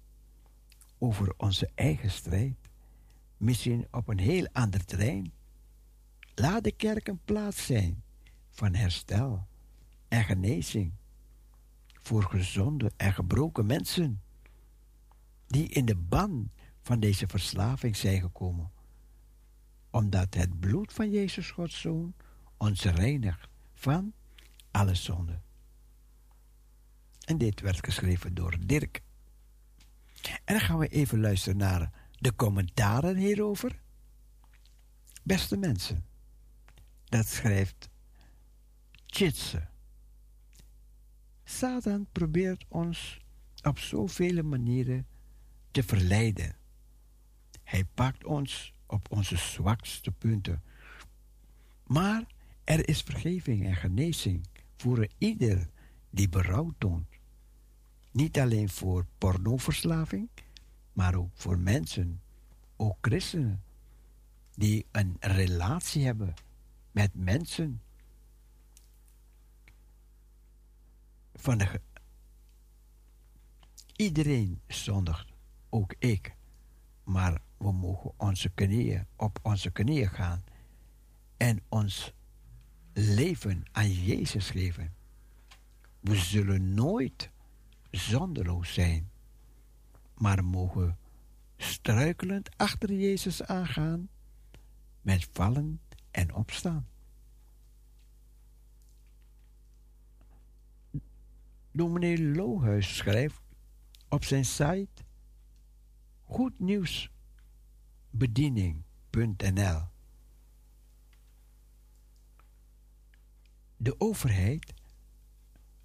over 0.97 1.33
onze 1.37 1.69
eigen 1.75 2.11
strijd. 2.11 2.55
Misschien 3.37 3.87
op 3.91 4.07
een 4.07 4.19
heel 4.19 4.47
ander 4.51 4.85
terrein. 4.85 5.31
Laat 6.35 6.63
de 6.63 6.71
kerk 6.71 7.07
een 7.07 7.21
plaats 7.25 7.65
zijn 7.65 8.03
van 8.49 8.75
herstel 8.75 9.47
en 10.07 10.23
genezing 10.23 10.93
voor 12.01 12.23
gezonde 12.23 12.91
en 12.97 13.13
gebroken 13.13 13.65
mensen 13.65 14.21
die 15.47 15.67
in 15.67 15.85
de 15.85 15.95
ban 15.95 16.51
van 16.81 16.99
deze 16.99 17.27
verslaving 17.27 17.95
zijn 17.95 18.21
gekomen. 18.21 18.71
Omdat 19.91 20.33
het 20.33 20.59
bloed 20.59 20.93
van 20.93 21.11
Jezus 21.11 21.51
Gods 21.51 21.81
Zoon 21.81 22.13
ons 22.57 22.83
reinigt 22.83 23.47
van 23.73 24.13
alle 24.71 24.95
zonde. 24.95 25.39
En 27.25 27.37
dit 27.37 27.61
werd 27.61 27.85
geschreven 27.85 28.33
door 28.33 28.57
Dirk. 28.65 29.01
En 30.21 30.53
dan 30.53 30.59
gaan 30.59 30.77
we 30.77 30.87
even 30.87 31.19
luisteren 31.19 31.57
naar 31.57 31.91
de 32.11 32.35
commentaren 32.35 33.15
hierover. 33.15 33.81
Beste 35.23 35.57
mensen, 35.57 36.05
dat 37.03 37.27
schrijft 37.27 37.89
Chitse. 39.05 39.67
Satan 41.43 42.07
probeert 42.11 42.65
ons 42.67 43.19
op 43.61 43.79
zoveel 43.79 44.43
manieren 44.43 45.07
te 45.71 45.83
verleiden. 45.83 46.55
Hij 47.63 47.85
pakt 47.85 48.25
ons 48.25 48.73
op 48.89 49.11
onze 49.11 49.37
zwakste 49.37 50.11
punten, 50.11 50.63
Maar 51.87 52.23
er 52.63 52.87
is 52.87 53.01
vergeving 53.01 53.65
en 53.65 53.75
genezing 53.75 54.47
voor 54.77 55.07
ieder 55.17 55.69
die 56.09 56.29
berouw 56.29 56.73
toont. 56.77 57.07
Niet 58.11 58.39
alleen 58.39 58.69
voor 58.69 59.05
pornoverslaving, 59.17 60.29
maar 60.93 61.15
ook 61.15 61.31
voor 61.33 61.59
mensen, 61.59 62.21
ook 62.75 62.97
christenen, 63.01 63.63
die 64.55 64.85
een 64.91 65.17
relatie 65.19 66.05
hebben 66.05 66.33
met 66.91 67.13
mensen 67.13 67.81
van 71.35 71.61
Iedereen 73.95 74.61
zondigt, 74.67 75.33
ook 75.69 75.95
ik. 75.99 76.35
Maar 77.03 77.41
we 77.59 77.71
mogen 77.71 78.13
onze 78.17 78.49
knieën, 78.49 79.05
op 79.15 79.39
onze 79.41 79.71
knieën 79.71 80.09
gaan 80.09 80.43
en 81.37 81.61
ons 81.69 82.13
leven 82.93 83.63
aan 83.71 83.91
Jezus 83.91 84.49
geven. 84.49 84.93
We 85.99 86.15
zullen 86.15 86.73
nooit 86.73 87.29
zonderloos 87.91 88.73
zijn, 88.73 89.11
maar 90.13 90.43
mogen 90.43 90.97
struikelend 91.57 92.57
achter 92.57 92.93
Jezus 92.93 93.43
aangaan 93.43 94.09
met 95.01 95.27
vallen 95.31 95.81
en 96.11 96.33
opstaan. 96.33 96.87
Dominee 101.71 102.35
Lohuis 102.35 102.97
schrijft 102.97 103.41
op 104.09 104.23
zijn 104.23 104.45
site 104.45 105.03
goednieuwsbediening.nl 108.17 109.81
De 113.77 113.99
overheid 113.99 114.73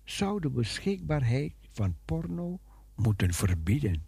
zou 0.05 0.41
de 0.41 0.51
beschikbaarheid 0.51 1.55
van 1.71 1.97
porno 2.05 2.61
moeten 2.95 3.35
verbieden. 3.35 4.07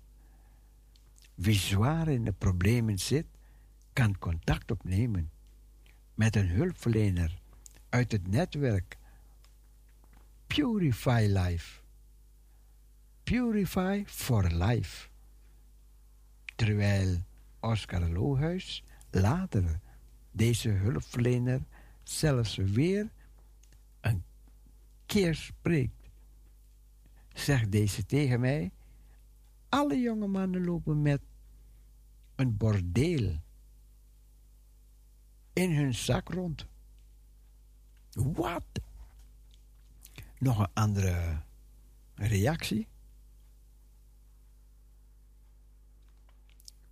Wie 1.34 1.54
zwaar 1.54 2.08
in 2.08 2.24
de 2.24 2.32
problemen 2.32 2.98
zit, 2.98 3.26
kan 3.92 4.18
contact 4.18 4.70
opnemen 4.70 5.30
met 6.14 6.36
een 6.36 6.48
hulpverlener 6.48 7.40
uit 7.88 8.12
het 8.12 8.28
netwerk 8.28 8.98
Purify 10.46 11.26
Life. 11.28 11.80
Purify 13.22 14.02
for 14.06 14.52
Life. 14.52 15.08
Terwijl 16.56 17.24
Oscar 17.66 18.08
Lohuis 18.08 18.84
later 19.10 19.80
deze 20.30 20.68
hulpverlener 20.68 21.60
zelfs 22.02 22.56
weer 22.56 23.10
een 24.00 24.24
keer 25.06 25.34
spreekt, 25.34 26.10
zegt 27.32 27.72
deze 27.72 28.06
tegen 28.06 28.40
mij: 28.40 28.70
alle 29.68 30.00
jonge 30.00 30.26
mannen 30.26 30.64
lopen 30.64 31.02
met 31.02 31.20
een 32.34 32.56
bordeel 32.56 33.40
in 35.52 35.76
hun 35.76 35.94
zak 35.94 36.28
rond. 36.28 36.66
Wat? 38.12 38.64
Nog 40.38 40.58
een 40.58 40.70
andere 40.74 41.42
reactie. 42.14 42.86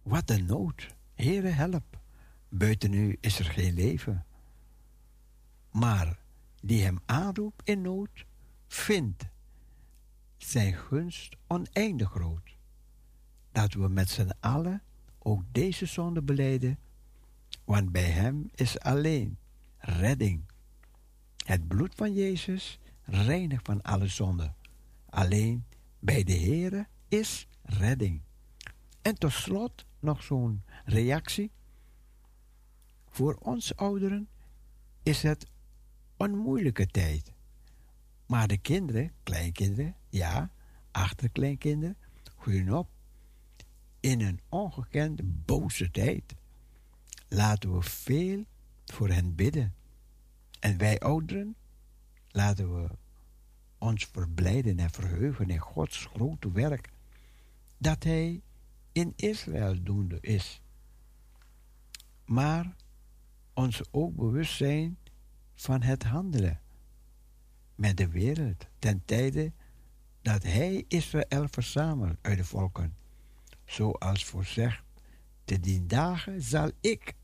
Wat 0.05 0.31
een 0.31 0.47
nood. 0.47 0.95
Heere, 1.15 1.49
help. 1.49 2.01
Buiten 2.49 2.93
u 2.93 3.17
is 3.21 3.39
er 3.39 3.45
geen 3.45 3.75
leven. 3.75 4.25
Maar 5.71 6.19
die 6.61 6.83
hem 6.83 6.99
aanroept 7.07 7.69
in 7.69 7.83
nood, 7.83 8.27
vindt 8.67 9.25
zijn 10.37 10.75
gunst 10.75 11.37
oneindig 11.47 12.11
groot. 12.11 12.57
Dat 13.53 13.73
we 13.73 13.89
met 13.89 14.11
z'n 14.11 14.31
allen 14.41 14.83
ook 15.19 15.43
deze 15.53 15.87
zonde 15.87 16.23
beleiden, 16.23 16.79
want 17.65 17.93
bij 17.93 18.11
hem 18.11 18.51
is 18.55 18.81
alleen 18.81 19.39
redding. 19.79 20.45
Het 21.45 21.69
bloed 21.69 21.95
van 21.95 22.15
Jezus 22.15 22.79
reinigt 23.03 23.67
van 23.67 23.83
alle 23.83 24.09
zonde. 24.09 24.53
Alleen 25.07 25.65
bij 25.99 26.25
de 26.25 26.37
Heere 26.37 26.87
is 27.09 27.47
redding. 27.63 28.21
En 29.05 29.19
tot 29.19 29.33
slot 29.33 29.87
nog 29.99 30.23
zo'n 30.23 30.63
reactie. 30.85 31.51
Voor 33.09 33.35
ons 33.35 33.77
ouderen 33.77 34.29
is 35.03 35.23
het 35.23 35.47
een 36.17 36.39
moeilijke 36.39 36.87
tijd. 36.87 37.33
Maar 38.27 38.49
de 38.49 38.59
kinderen, 38.59 39.13
kleinkinderen, 39.23 39.97
ja, 40.09 40.51
achterkleinkinderen, 40.91 41.97
groeien 42.37 42.73
op 42.73 42.89
in 44.01 44.21
een 44.21 44.41
ongekende 44.49 45.23
boze 45.25 45.91
tijd. 45.91 46.35
Laten 47.29 47.75
we 47.75 47.83
veel 47.83 48.45
voor 48.85 49.09
hen 49.09 49.35
bidden. 49.35 49.75
En 50.61 50.79
wij 50.79 50.99
ouderen, 50.99 51.57
laten 52.29 52.75
we 52.75 52.89
ons 53.79 54.07
verblijden 54.13 54.79
en 54.79 54.91
verheugen 54.91 55.51
in 55.51 55.59
Gods 55.59 56.07
grote 56.07 56.53
werk. 56.53 56.91
Dat 57.79 58.05
Hij 58.05 58.43
in 58.95 59.13
Israël 59.17 59.83
doende 59.83 60.19
is. 60.21 60.63
Maar 62.25 62.77
ons 63.53 63.83
ook 63.91 64.17
bewust 64.17 64.57
zijn 64.57 64.99
van 65.55 65.83
het 65.83 66.03
handelen 66.03 66.61
met 67.75 67.97
de 67.97 68.09
wereld 68.09 68.67
ten 68.79 69.05
tijde 69.05 69.53
dat 70.23 70.43
Hij 70.43 70.85
Israël 70.89 71.49
verzamelt 71.51 72.17
uit 72.21 72.39
de 72.39 72.45
volken. 72.45 72.97
Zoals 73.65 74.25
voorzegd, 74.25 74.83
te 75.45 75.61
dien 75.61 75.87
dagen 75.87 76.43
zal 76.43 76.71
ik, 76.81 77.15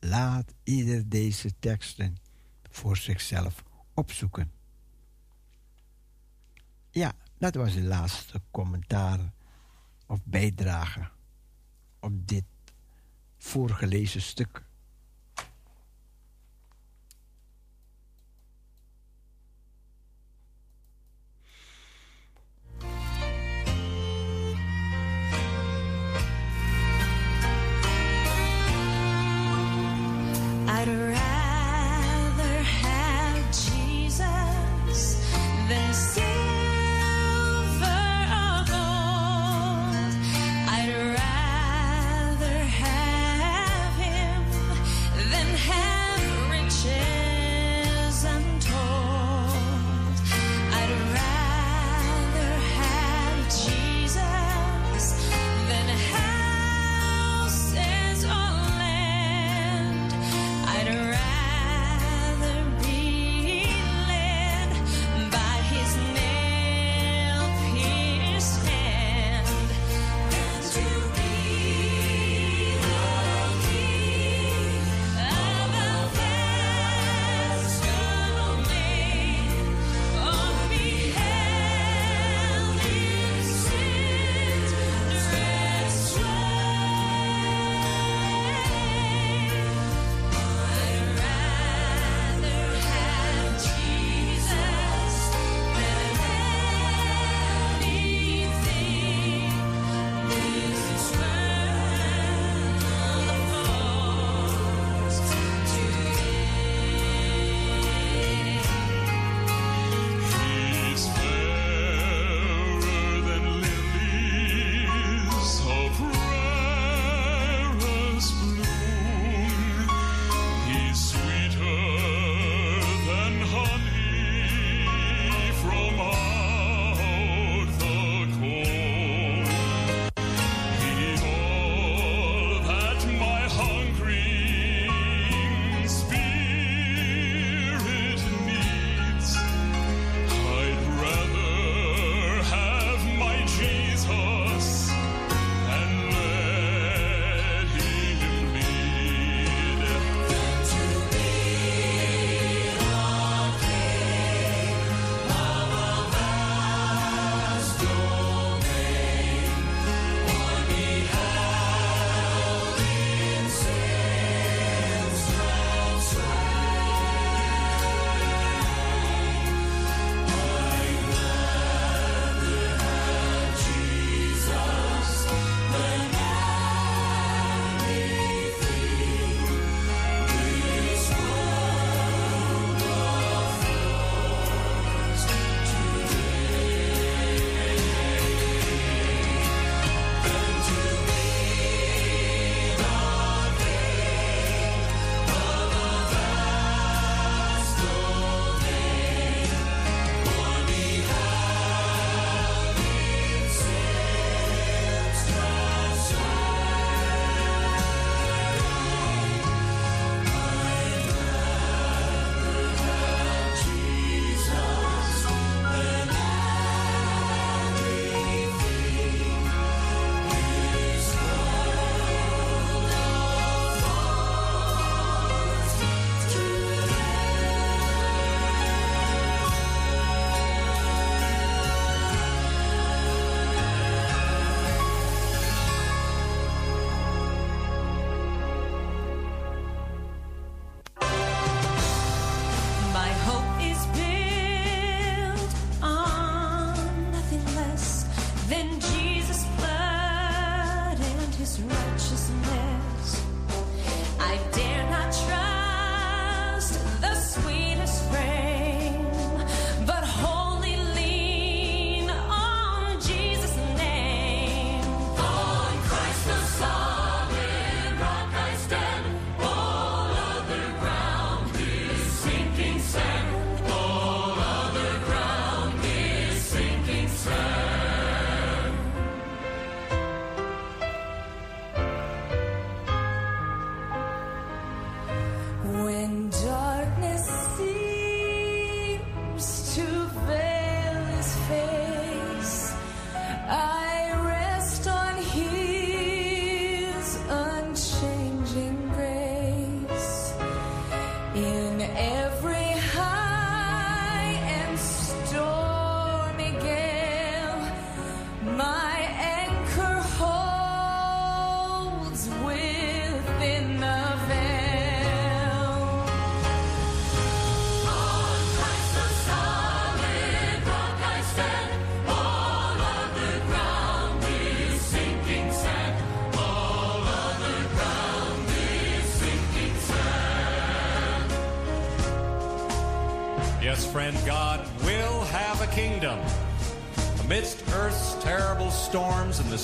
laat 0.00 0.54
ieder 0.62 1.08
deze 1.08 1.58
teksten 1.58 2.16
voor 2.70 2.96
zichzelf 2.96 3.64
opzoeken. 3.94 4.52
Ja, 6.90 7.12
dat 7.38 7.54
was 7.54 7.74
de 7.74 7.82
laatste 7.82 8.40
commentaar 8.50 9.32
of 10.06 10.20
bijdrage 10.24 11.08
op 12.00 12.28
dit 12.28 12.44
voorgelezen 13.36 14.22
stuk. 14.22 14.64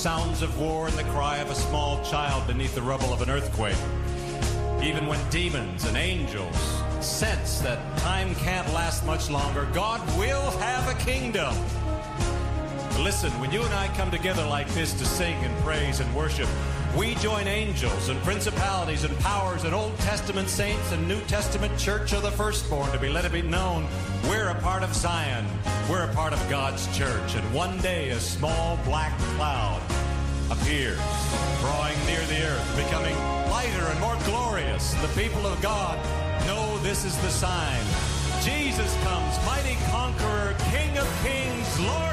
Sounds 0.01 0.41
of 0.41 0.59
war 0.59 0.87
and 0.87 0.97
the 0.97 1.03
cry 1.11 1.37
of 1.37 1.51
a 1.51 1.53
small 1.53 2.03
child 2.03 2.47
beneath 2.47 2.73
the 2.73 2.81
rubble 2.81 3.13
of 3.13 3.21
an 3.21 3.29
earthquake, 3.29 3.77
even 4.81 5.05
when 5.05 5.19
demons 5.29 5.85
and 5.85 5.95
angels 5.95 6.55
sense 7.01 7.59
that 7.59 7.77
time 7.99 8.33
can't 8.33 8.67
last 8.73 9.05
much 9.05 9.29
longer, 9.29 9.67
God 9.75 10.01
will 10.17 10.49
have 10.57 10.89
a 10.89 10.99
kingdom. 11.03 11.53
Listen, 13.03 13.29
when 13.39 13.51
you 13.51 13.61
and 13.61 13.73
I 13.75 13.89
come 13.89 14.09
together 14.09 14.43
like 14.43 14.67
this 14.69 14.91
to 14.93 15.05
sing 15.05 15.35
and 15.43 15.55
praise 15.63 15.99
and 15.99 16.15
worship, 16.15 16.49
we 16.97 17.13
join 17.15 17.47
angels 17.47 18.09
and 18.09 18.19
principalities 18.23 19.03
and 19.03 19.15
powers 19.19 19.65
and 19.65 19.75
Old 19.75 19.95
Testament 19.99 20.49
saints 20.49 20.91
and 20.91 21.07
New 21.07 21.21
Testament 21.25 21.77
church 21.77 22.11
of 22.13 22.23
the 22.23 22.31
firstborn 22.31 22.91
to 22.91 22.97
be 22.97 23.09
let 23.09 23.23
it 23.23 23.31
be 23.31 23.43
known 23.43 23.87
we're 24.27 24.49
a 24.49 24.55
part 24.55 24.83
of 24.83 24.93
Zion. 24.93 25.45
We're 25.89 26.03
a 26.03 26.13
part 26.13 26.33
of 26.33 26.49
God's 26.49 26.85
church. 26.97 27.35
And 27.35 27.53
one 27.53 27.77
day 27.79 28.09
a 28.11 28.19
small 28.19 28.77
black 28.85 29.17
cloud 29.35 29.80
appears, 30.51 30.99
drawing 31.61 31.97
near 32.05 32.19
the 32.27 32.43
earth, 32.43 32.75
becoming 32.75 33.15
lighter 33.49 33.85
and 33.87 33.99
more 34.01 34.17
glorious. 34.25 34.93
The 34.95 35.07
people 35.19 35.47
of 35.47 35.61
God 35.61 35.97
know 36.45 36.77
this 36.79 37.05
is 37.05 37.17
the 37.19 37.29
sign. 37.29 37.83
Jesus 38.43 38.93
comes, 39.03 39.33
mighty 39.45 39.77
conqueror, 39.89 40.55
King 40.71 40.97
of 40.97 41.07
kings, 41.23 41.79
Lord 41.79 42.10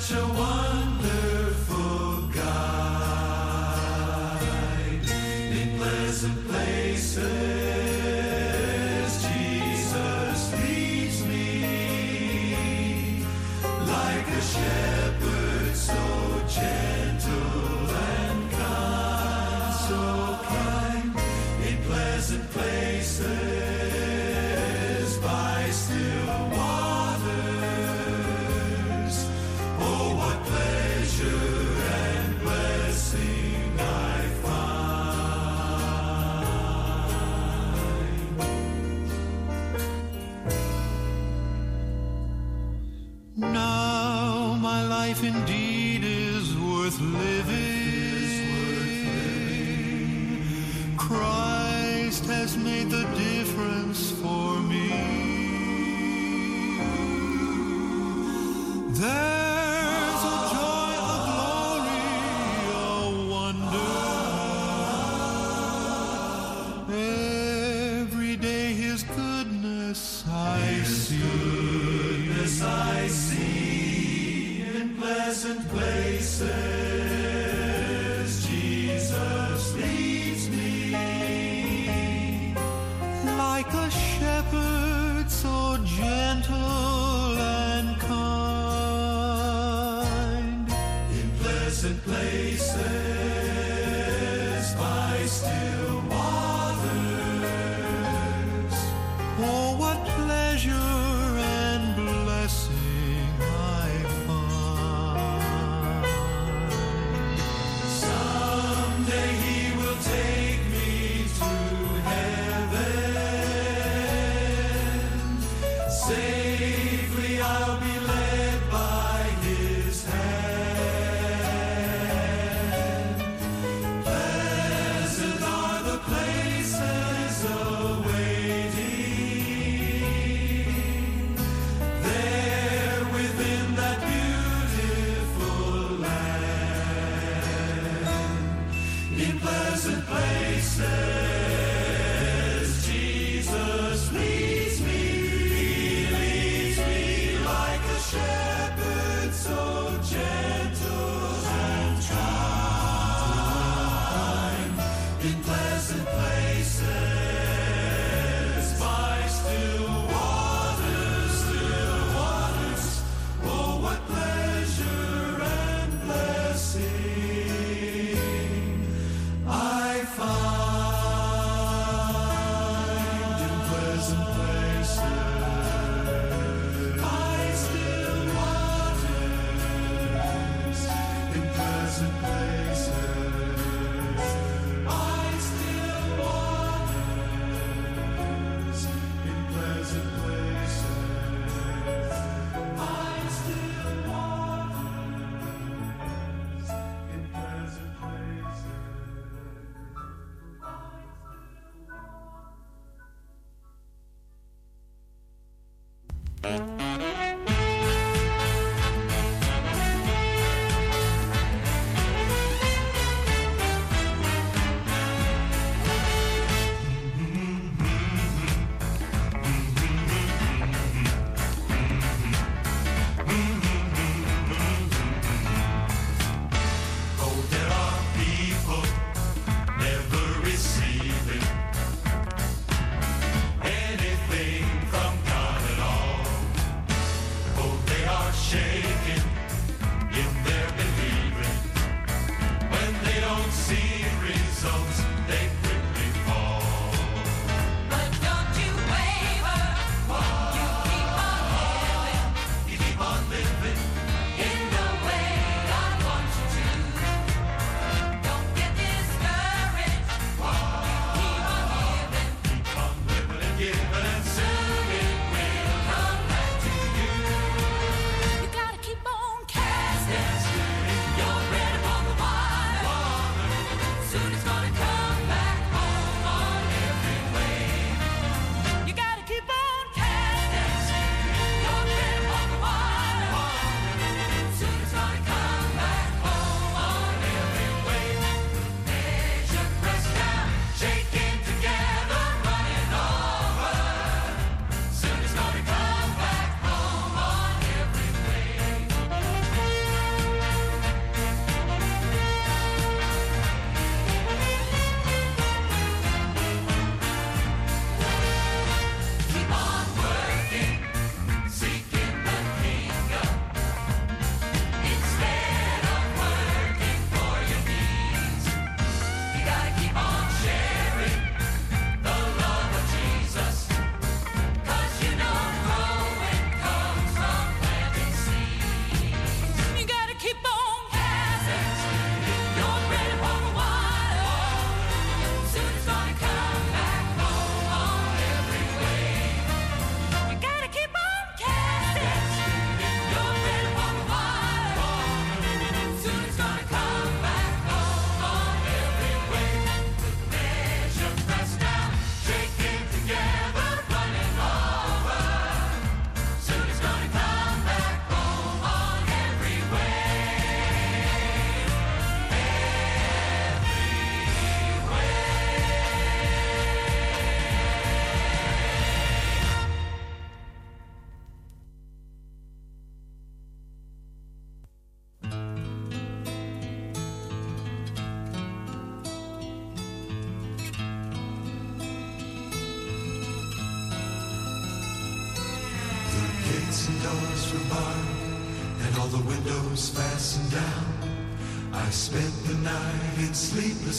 such 0.00 0.18
a 0.18 0.33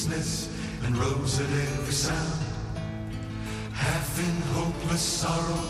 useless 0.05 0.49
and 0.83 0.97
rose 0.97 1.39
at 1.39 1.49
every 1.49 1.93
sound. 1.93 2.43
Half 3.73 4.19
in 4.19 4.41
hopeless 4.53 5.01
sorrow 5.01 5.63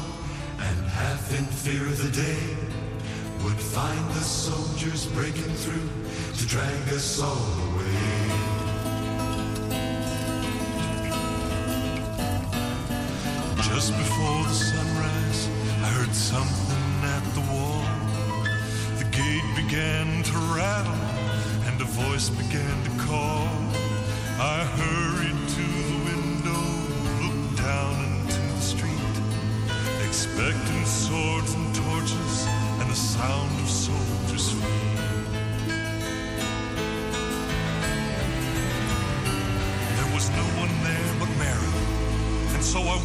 and 0.60 0.86
half 0.88 1.38
in 1.38 1.46
fear 1.46 1.86
of 1.86 1.98
the 2.04 2.12
day, 2.12 2.56
would 3.44 3.60
find 3.60 4.10
the 4.12 4.22
soldiers 4.22 5.06
breaking 5.08 5.54
through 5.54 5.90
to 6.38 6.48
drag 6.48 6.90
us 6.90 7.22
all 7.22 7.55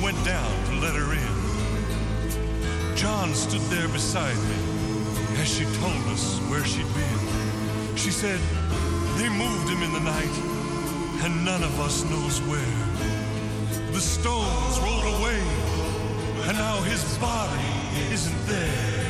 went 0.03 0.25
down 0.25 0.65
to 0.67 0.75
let 0.77 0.95
her 0.95 1.13
in. 1.13 2.97
John 2.97 3.35
stood 3.35 3.61
there 3.63 3.89
beside 3.89 4.37
me 4.37 4.57
as 5.41 5.49
she 5.49 5.65
told 5.65 6.03
us 6.09 6.39
where 6.51 6.65
she'd 6.65 6.93
been. 6.95 7.97
She 7.97 8.11
said, 8.11 8.41
They 9.19 9.29
moved 9.29 9.69
him 9.69 9.83
in 9.83 9.93
the 9.93 10.01
night, 10.01 10.37
and 11.25 11.45
none 11.45 11.63
of 11.63 11.81
us 11.81 12.05
knows 12.05 12.41
where. 12.43 13.93
The 13.93 14.01
stones 14.01 14.79
rolled 14.81 15.21
away, 15.21 15.41
and 16.49 16.57
now 16.57 16.81
his 16.83 17.19
body 17.19 18.13
isn't 18.13 18.47
there. 18.47 19.10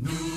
No. 0.00 0.27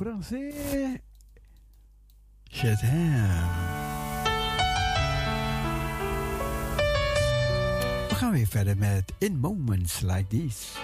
français. 0.00 1.00
Je 2.42 2.76
We 8.08 8.14
gaan 8.14 8.32
weer 8.32 8.46
verder 8.46 8.76
met 8.76 9.12
In 9.18 9.38
Moments 9.38 10.00
Like 10.00 10.26
this. 10.26 10.78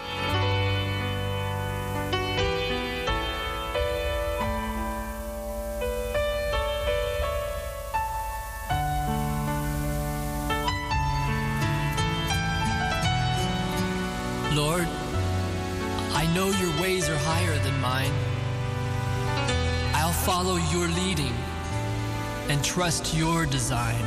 your 20.76 20.88
leading 20.88 21.32
and 22.50 22.62
trust 22.62 23.14
your 23.14 23.46
design. 23.46 24.04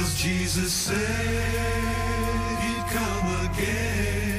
Cause 0.00 0.14
Jesus 0.14 0.72
said 0.72 0.96
he'd 2.62 2.86
come 2.88 3.50
again. 3.50 4.29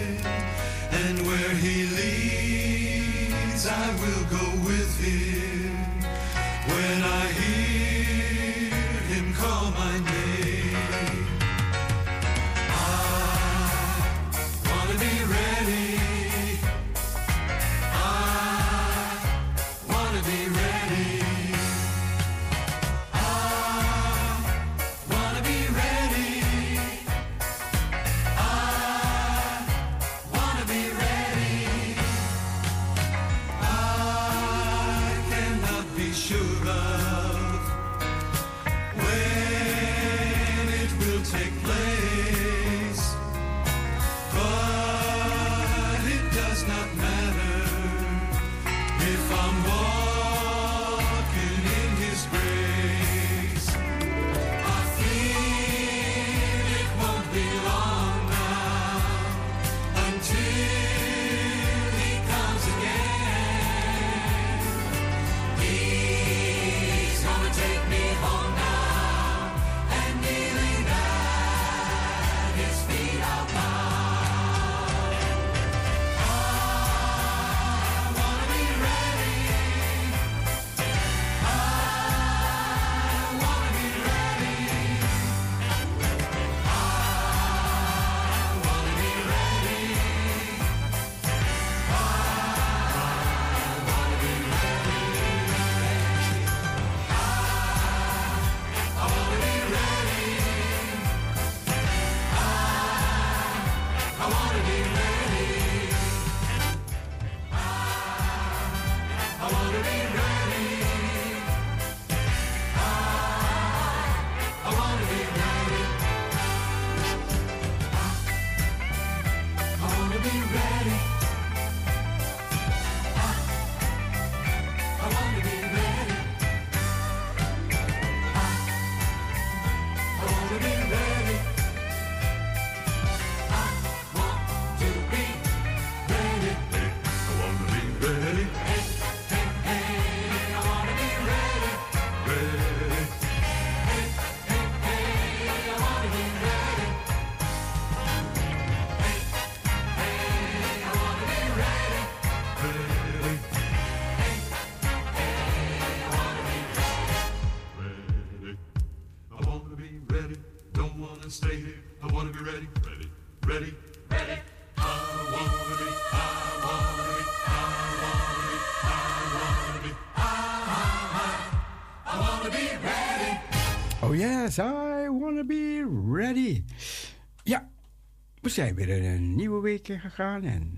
zijn 178.51 178.75
weer 178.75 178.89
in 178.89 179.03
een 179.03 179.35
nieuwe 179.35 179.61
week 179.61 179.87
gegaan 179.87 180.43
en 180.43 180.77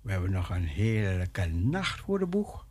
we 0.00 0.10
hebben 0.10 0.30
nog 0.30 0.50
een 0.50 0.66
heerlijke 0.66 1.46
nacht 1.46 2.00
voor 2.00 2.18
de 2.18 2.26
boeg. 2.26 2.66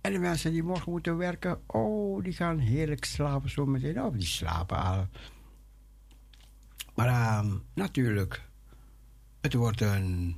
En 0.00 0.12
de 0.12 0.18
mensen 0.18 0.52
die 0.52 0.62
morgen 0.62 0.92
moeten 0.92 1.16
werken, 1.16 1.60
oh, 1.66 2.22
die 2.22 2.32
gaan 2.32 2.58
heerlijk 2.58 3.04
slapen 3.04 3.50
zo 3.50 3.66
meteen. 3.66 4.02
Of 4.02 4.14
die 4.14 4.26
slapen 4.26 4.76
al. 4.76 5.06
Maar 6.94 7.06
ehm, 7.06 7.56
natuurlijk, 7.74 8.42
het 9.40 9.54
wordt 9.54 9.80
een 9.80 10.36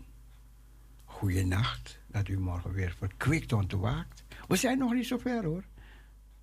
goede 1.05 1.45
nacht. 1.45 1.99
Dat 2.07 2.29
u 2.29 2.39
morgen 2.39 2.73
weer 2.73 2.95
verkwikt 2.99 3.53
ontwaakt. 3.53 4.25
We 4.49 4.57
zijn 4.57 4.79
nog 4.79 4.93
niet 4.93 5.07
zo 5.07 5.19
ver 5.19 5.45
hoor. 5.45 5.65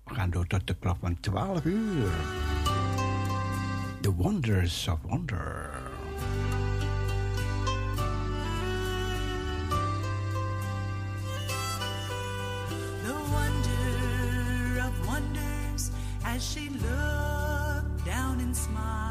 We 0.04 0.14
gaan 0.14 0.30
door 0.30 0.46
tot 0.46 0.66
de 0.66 0.74
klok 0.74 0.96
van 1.00 1.20
12 1.20 1.64
uur. 1.64 2.10
The 4.00 4.14
Wonders 4.14 4.88
of 4.88 5.00
Wonder. 5.02 5.77
as 16.38 16.52
she 16.52 16.68
looked 16.68 18.04
down 18.06 18.38
and 18.38 18.56
smiled. 18.56 19.07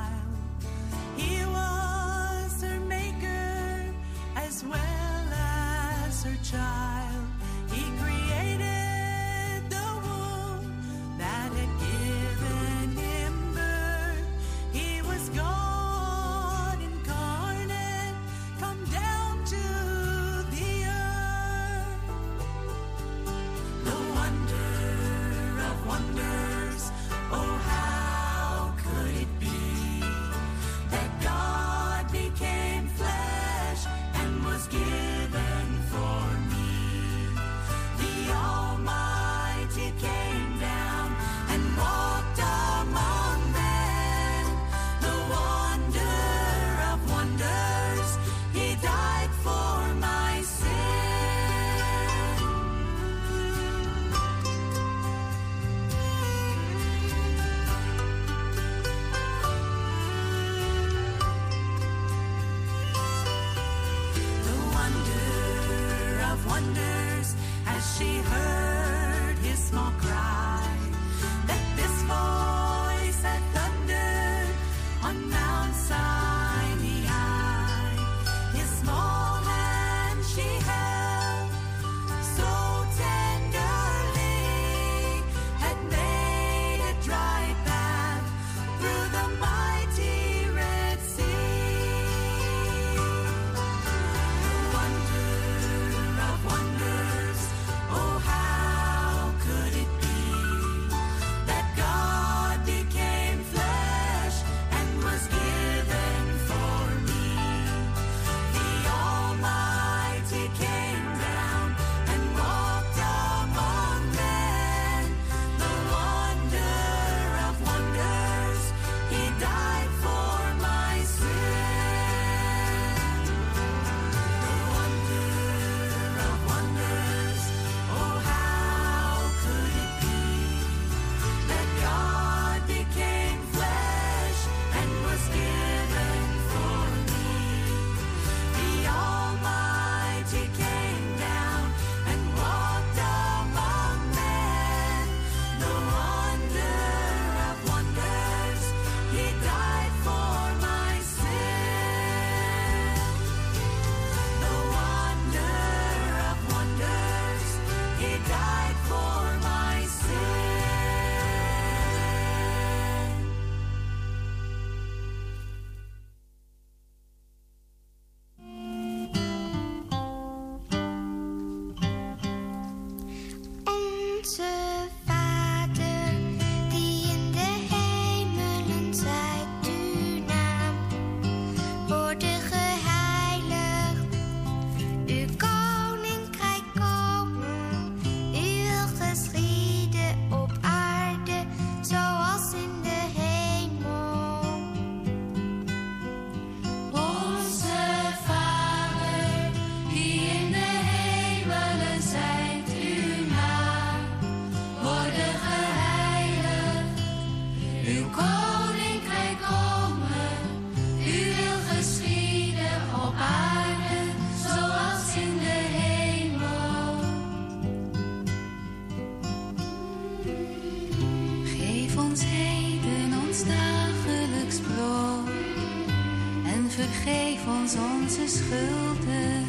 Ons 227.67 227.75
onze 227.75 228.27
schulden, 228.27 229.45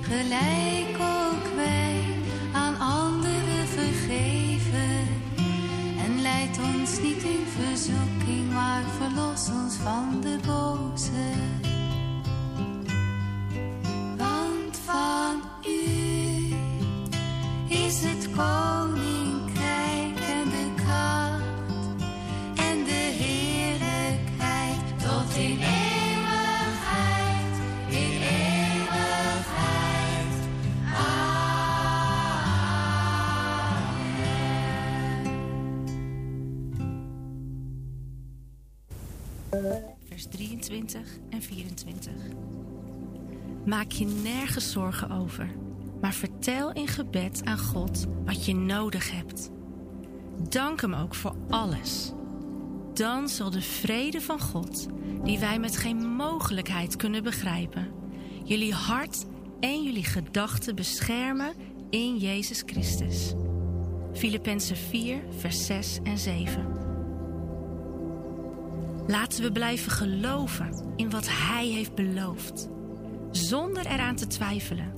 gelijk 0.00 0.96
ook 0.98 1.54
wij 1.54 2.04
aan 2.52 2.78
anderen 2.78 3.66
vergeven. 3.66 5.06
En 6.04 6.22
leid 6.22 6.58
ons 6.74 7.00
niet 7.00 7.22
in 7.22 7.46
verzoeking, 7.46 8.52
maar 8.52 8.82
verlos 8.98 9.48
ons 9.48 9.74
van 9.74 10.20
de 10.20 10.38
boze. 10.46 11.49
24. 42.00 42.38
Maak 43.66 43.90
je 43.90 44.06
nergens 44.06 44.72
zorgen 44.72 45.10
over, 45.10 45.50
maar 46.00 46.12
vertel 46.12 46.72
in 46.72 46.86
gebed 46.86 47.44
aan 47.44 47.58
God 47.58 48.06
wat 48.24 48.44
je 48.44 48.54
nodig 48.54 49.10
hebt. 49.10 49.50
Dank 50.48 50.80
Hem 50.80 50.94
ook 50.94 51.14
voor 51.14 51.34
alles. 51.48 52.12
Dan 52.94 53.28
zal 53.28 53.50
de 53.50 53.60
vrede 53.60 54.20
van 54.20 54.40
God, 54.40 54.86
die 55.24 55.38
wij 55.38 55.58
met 55.58 55.76
geen 55.76 56.08
mogelijkheid 56.08 56.96
kunnen 56.96 57.22
begrijpen, 57.22 57.88
jullie 58.44 58.74
hart 58.74 59.26
en 59.60 59.82
jullie 59.82 60.04
gedachten 60.04 60.74
beschermen 60.74 61.52
in 61.90 62.16
Jezus 62.16 62.62
Christus. 62.66 63.32
Filippenzen 64.12 64.76
4, 64.76 65.22
vers 65.38 65.66
6 65.66 65.98
en 66.02 66.18
7. 66.18 66.79
Laten 69.06 69.42
we 69.42 69.52
blijven 69.52 69.92
geloven 69.92 70.92
in 70.96 71.10
wat 71.10 71.26
Hij 71.28 71.66
heeft 71.66 71.94
beloofd, 71.94 72.68
zonder 73.30 73.86
eraan 73.86 74.16
te 74.16 74.26
twijfelen. 74.26 74.92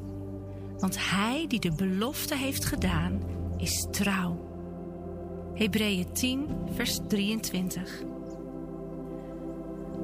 Want 0.78 1.10
Hij 1.10 1.44
die 1.48 1.60
de 1.60 1.72
belofte 1.74 2.36
heeft 2.36 2.64
gedaan, 2.64 3.20
is 3.56 3.86
trouw. 3.90 4.50
Hebreeën 5.54 6.12
10, 6.12 6.46
vers 6.74 6.98
23. 7.08 8.02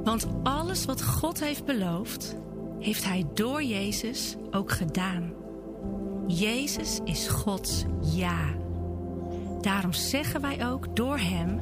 Want 0.05 0.27
alles 0.43 0.85
wat 0.85 1.03
God 1.03 1.41
heeft 1.41 1.65
beloofd, 1.65 2.37
heeft 2.79 3.05
Hij 3.05 3.25
door 3.35 3.63
Jezus 3.63 4.37
ook 4.51 4.73
gedaan. 4.73 5.33
Jezus 6.27 7.01
is 7.05 7.29
Gods 7.29 7.85
ja. 8.01 8.55
Daarom 9.61 9.93
zeggen 9.93 10.41
wij 10.41 10.67
ook 10.67 10.97
door 10.97 11.19
Hem 11.19 11.61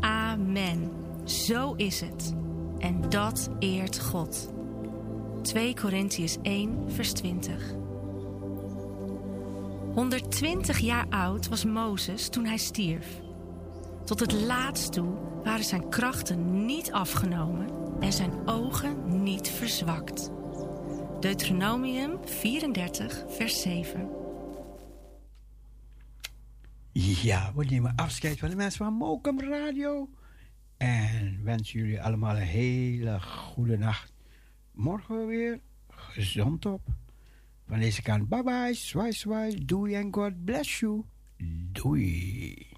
Amen. 0.00 0.99
Zo 1.30 1.74
is 1.74 2.00
het. 2.00 2.34
En 2.78 3.10
dat 3.10 3.50
eert 3.58 4.00
God. 4.00 4.52
2 5.42 5.74
Korintiërs 5.74 6.36
1, 6.42 6.90
vers 6.92 7.12
20. 7.12 7.74
120 9.94 10.78
jaar 10.78 11.06
oud 11.08 11.48
was 11.48 11.64
Mozes 11.64 12.28
toen 12.28 12.44
hij 12.44 12.56
stierf. 12.56 13.20
Tot 14.04 14.20
het 14.20 14.32
laatst 14.32 14.92
toe 14.92 15.12
waren 15.44 15.64
zijn 15.64 15.88
krachten 15.88 16.64
niet 16.64 16.92
afgenomen 16.92 17.68
en 18.00 18.12
zijn 18.12 18.48
ogen 18.48 19.22
niet 19.22 19.50
verzwakt. 19.50 20.30
Deuteronomium 21.20 22.18
34, 22.24 23.24
vers 23.28 23.60
7. 23.60 24.08
Ja, 26.92 27.52
we 27.54 27.64
nemen 27.64 27.92
afscheid 27.96 28.38
van 28.38 28.48
de 28.48 28.56
mensen 28.56 28.84
van 28.84 28.92
Mokum 28.92 29.40
Radio. 29.40 30.08
En 30.80 31.40
wensen 31.44 31.80
jullie 31.80 32.02
allemaal 32.02 32.36
een 32.36 32.42
hele 32.42 33.20
goede 33.20 33.78
nacht. 33.78 34.12
Morgen 34.72 35.26
weer 35.26 35.60
gezond 35.88 36.66
op. 36.66 36.80
Van 37.66 37.78
deze 37.78 38.02
kant, 38.02 38.28
bye 38.28 38.42
bye, 38.42 38.74
zwaai 38.74 39.12
zwaai, 39.12 39.64
doei 39.64 39.94
en 39.94 40.14
God 40.14 40.44
bless 40.44 40.80
you. 40.80 41.04
Doei. 41.72 42.69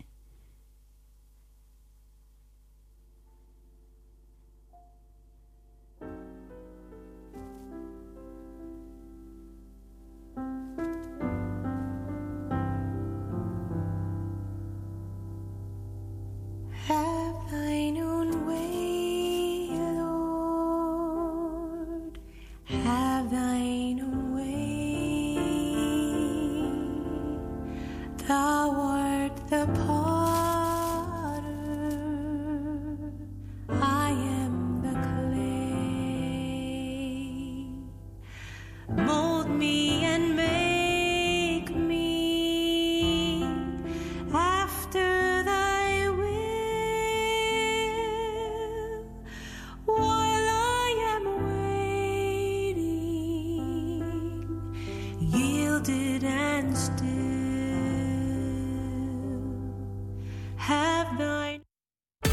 Have 16.92 17.40
thine 17.50 17.96
own 17.96 18.46
way, 18.46 19.68
Lord. 20.02 22.18
Have 22.64 23.30
thine 23.30 24.00
own 24.00 24.34
way. 24.36 25.38
Thou 28.28 28.70
art 28.76 29.36
the 29.48 29.66
potter. 29.86 30.01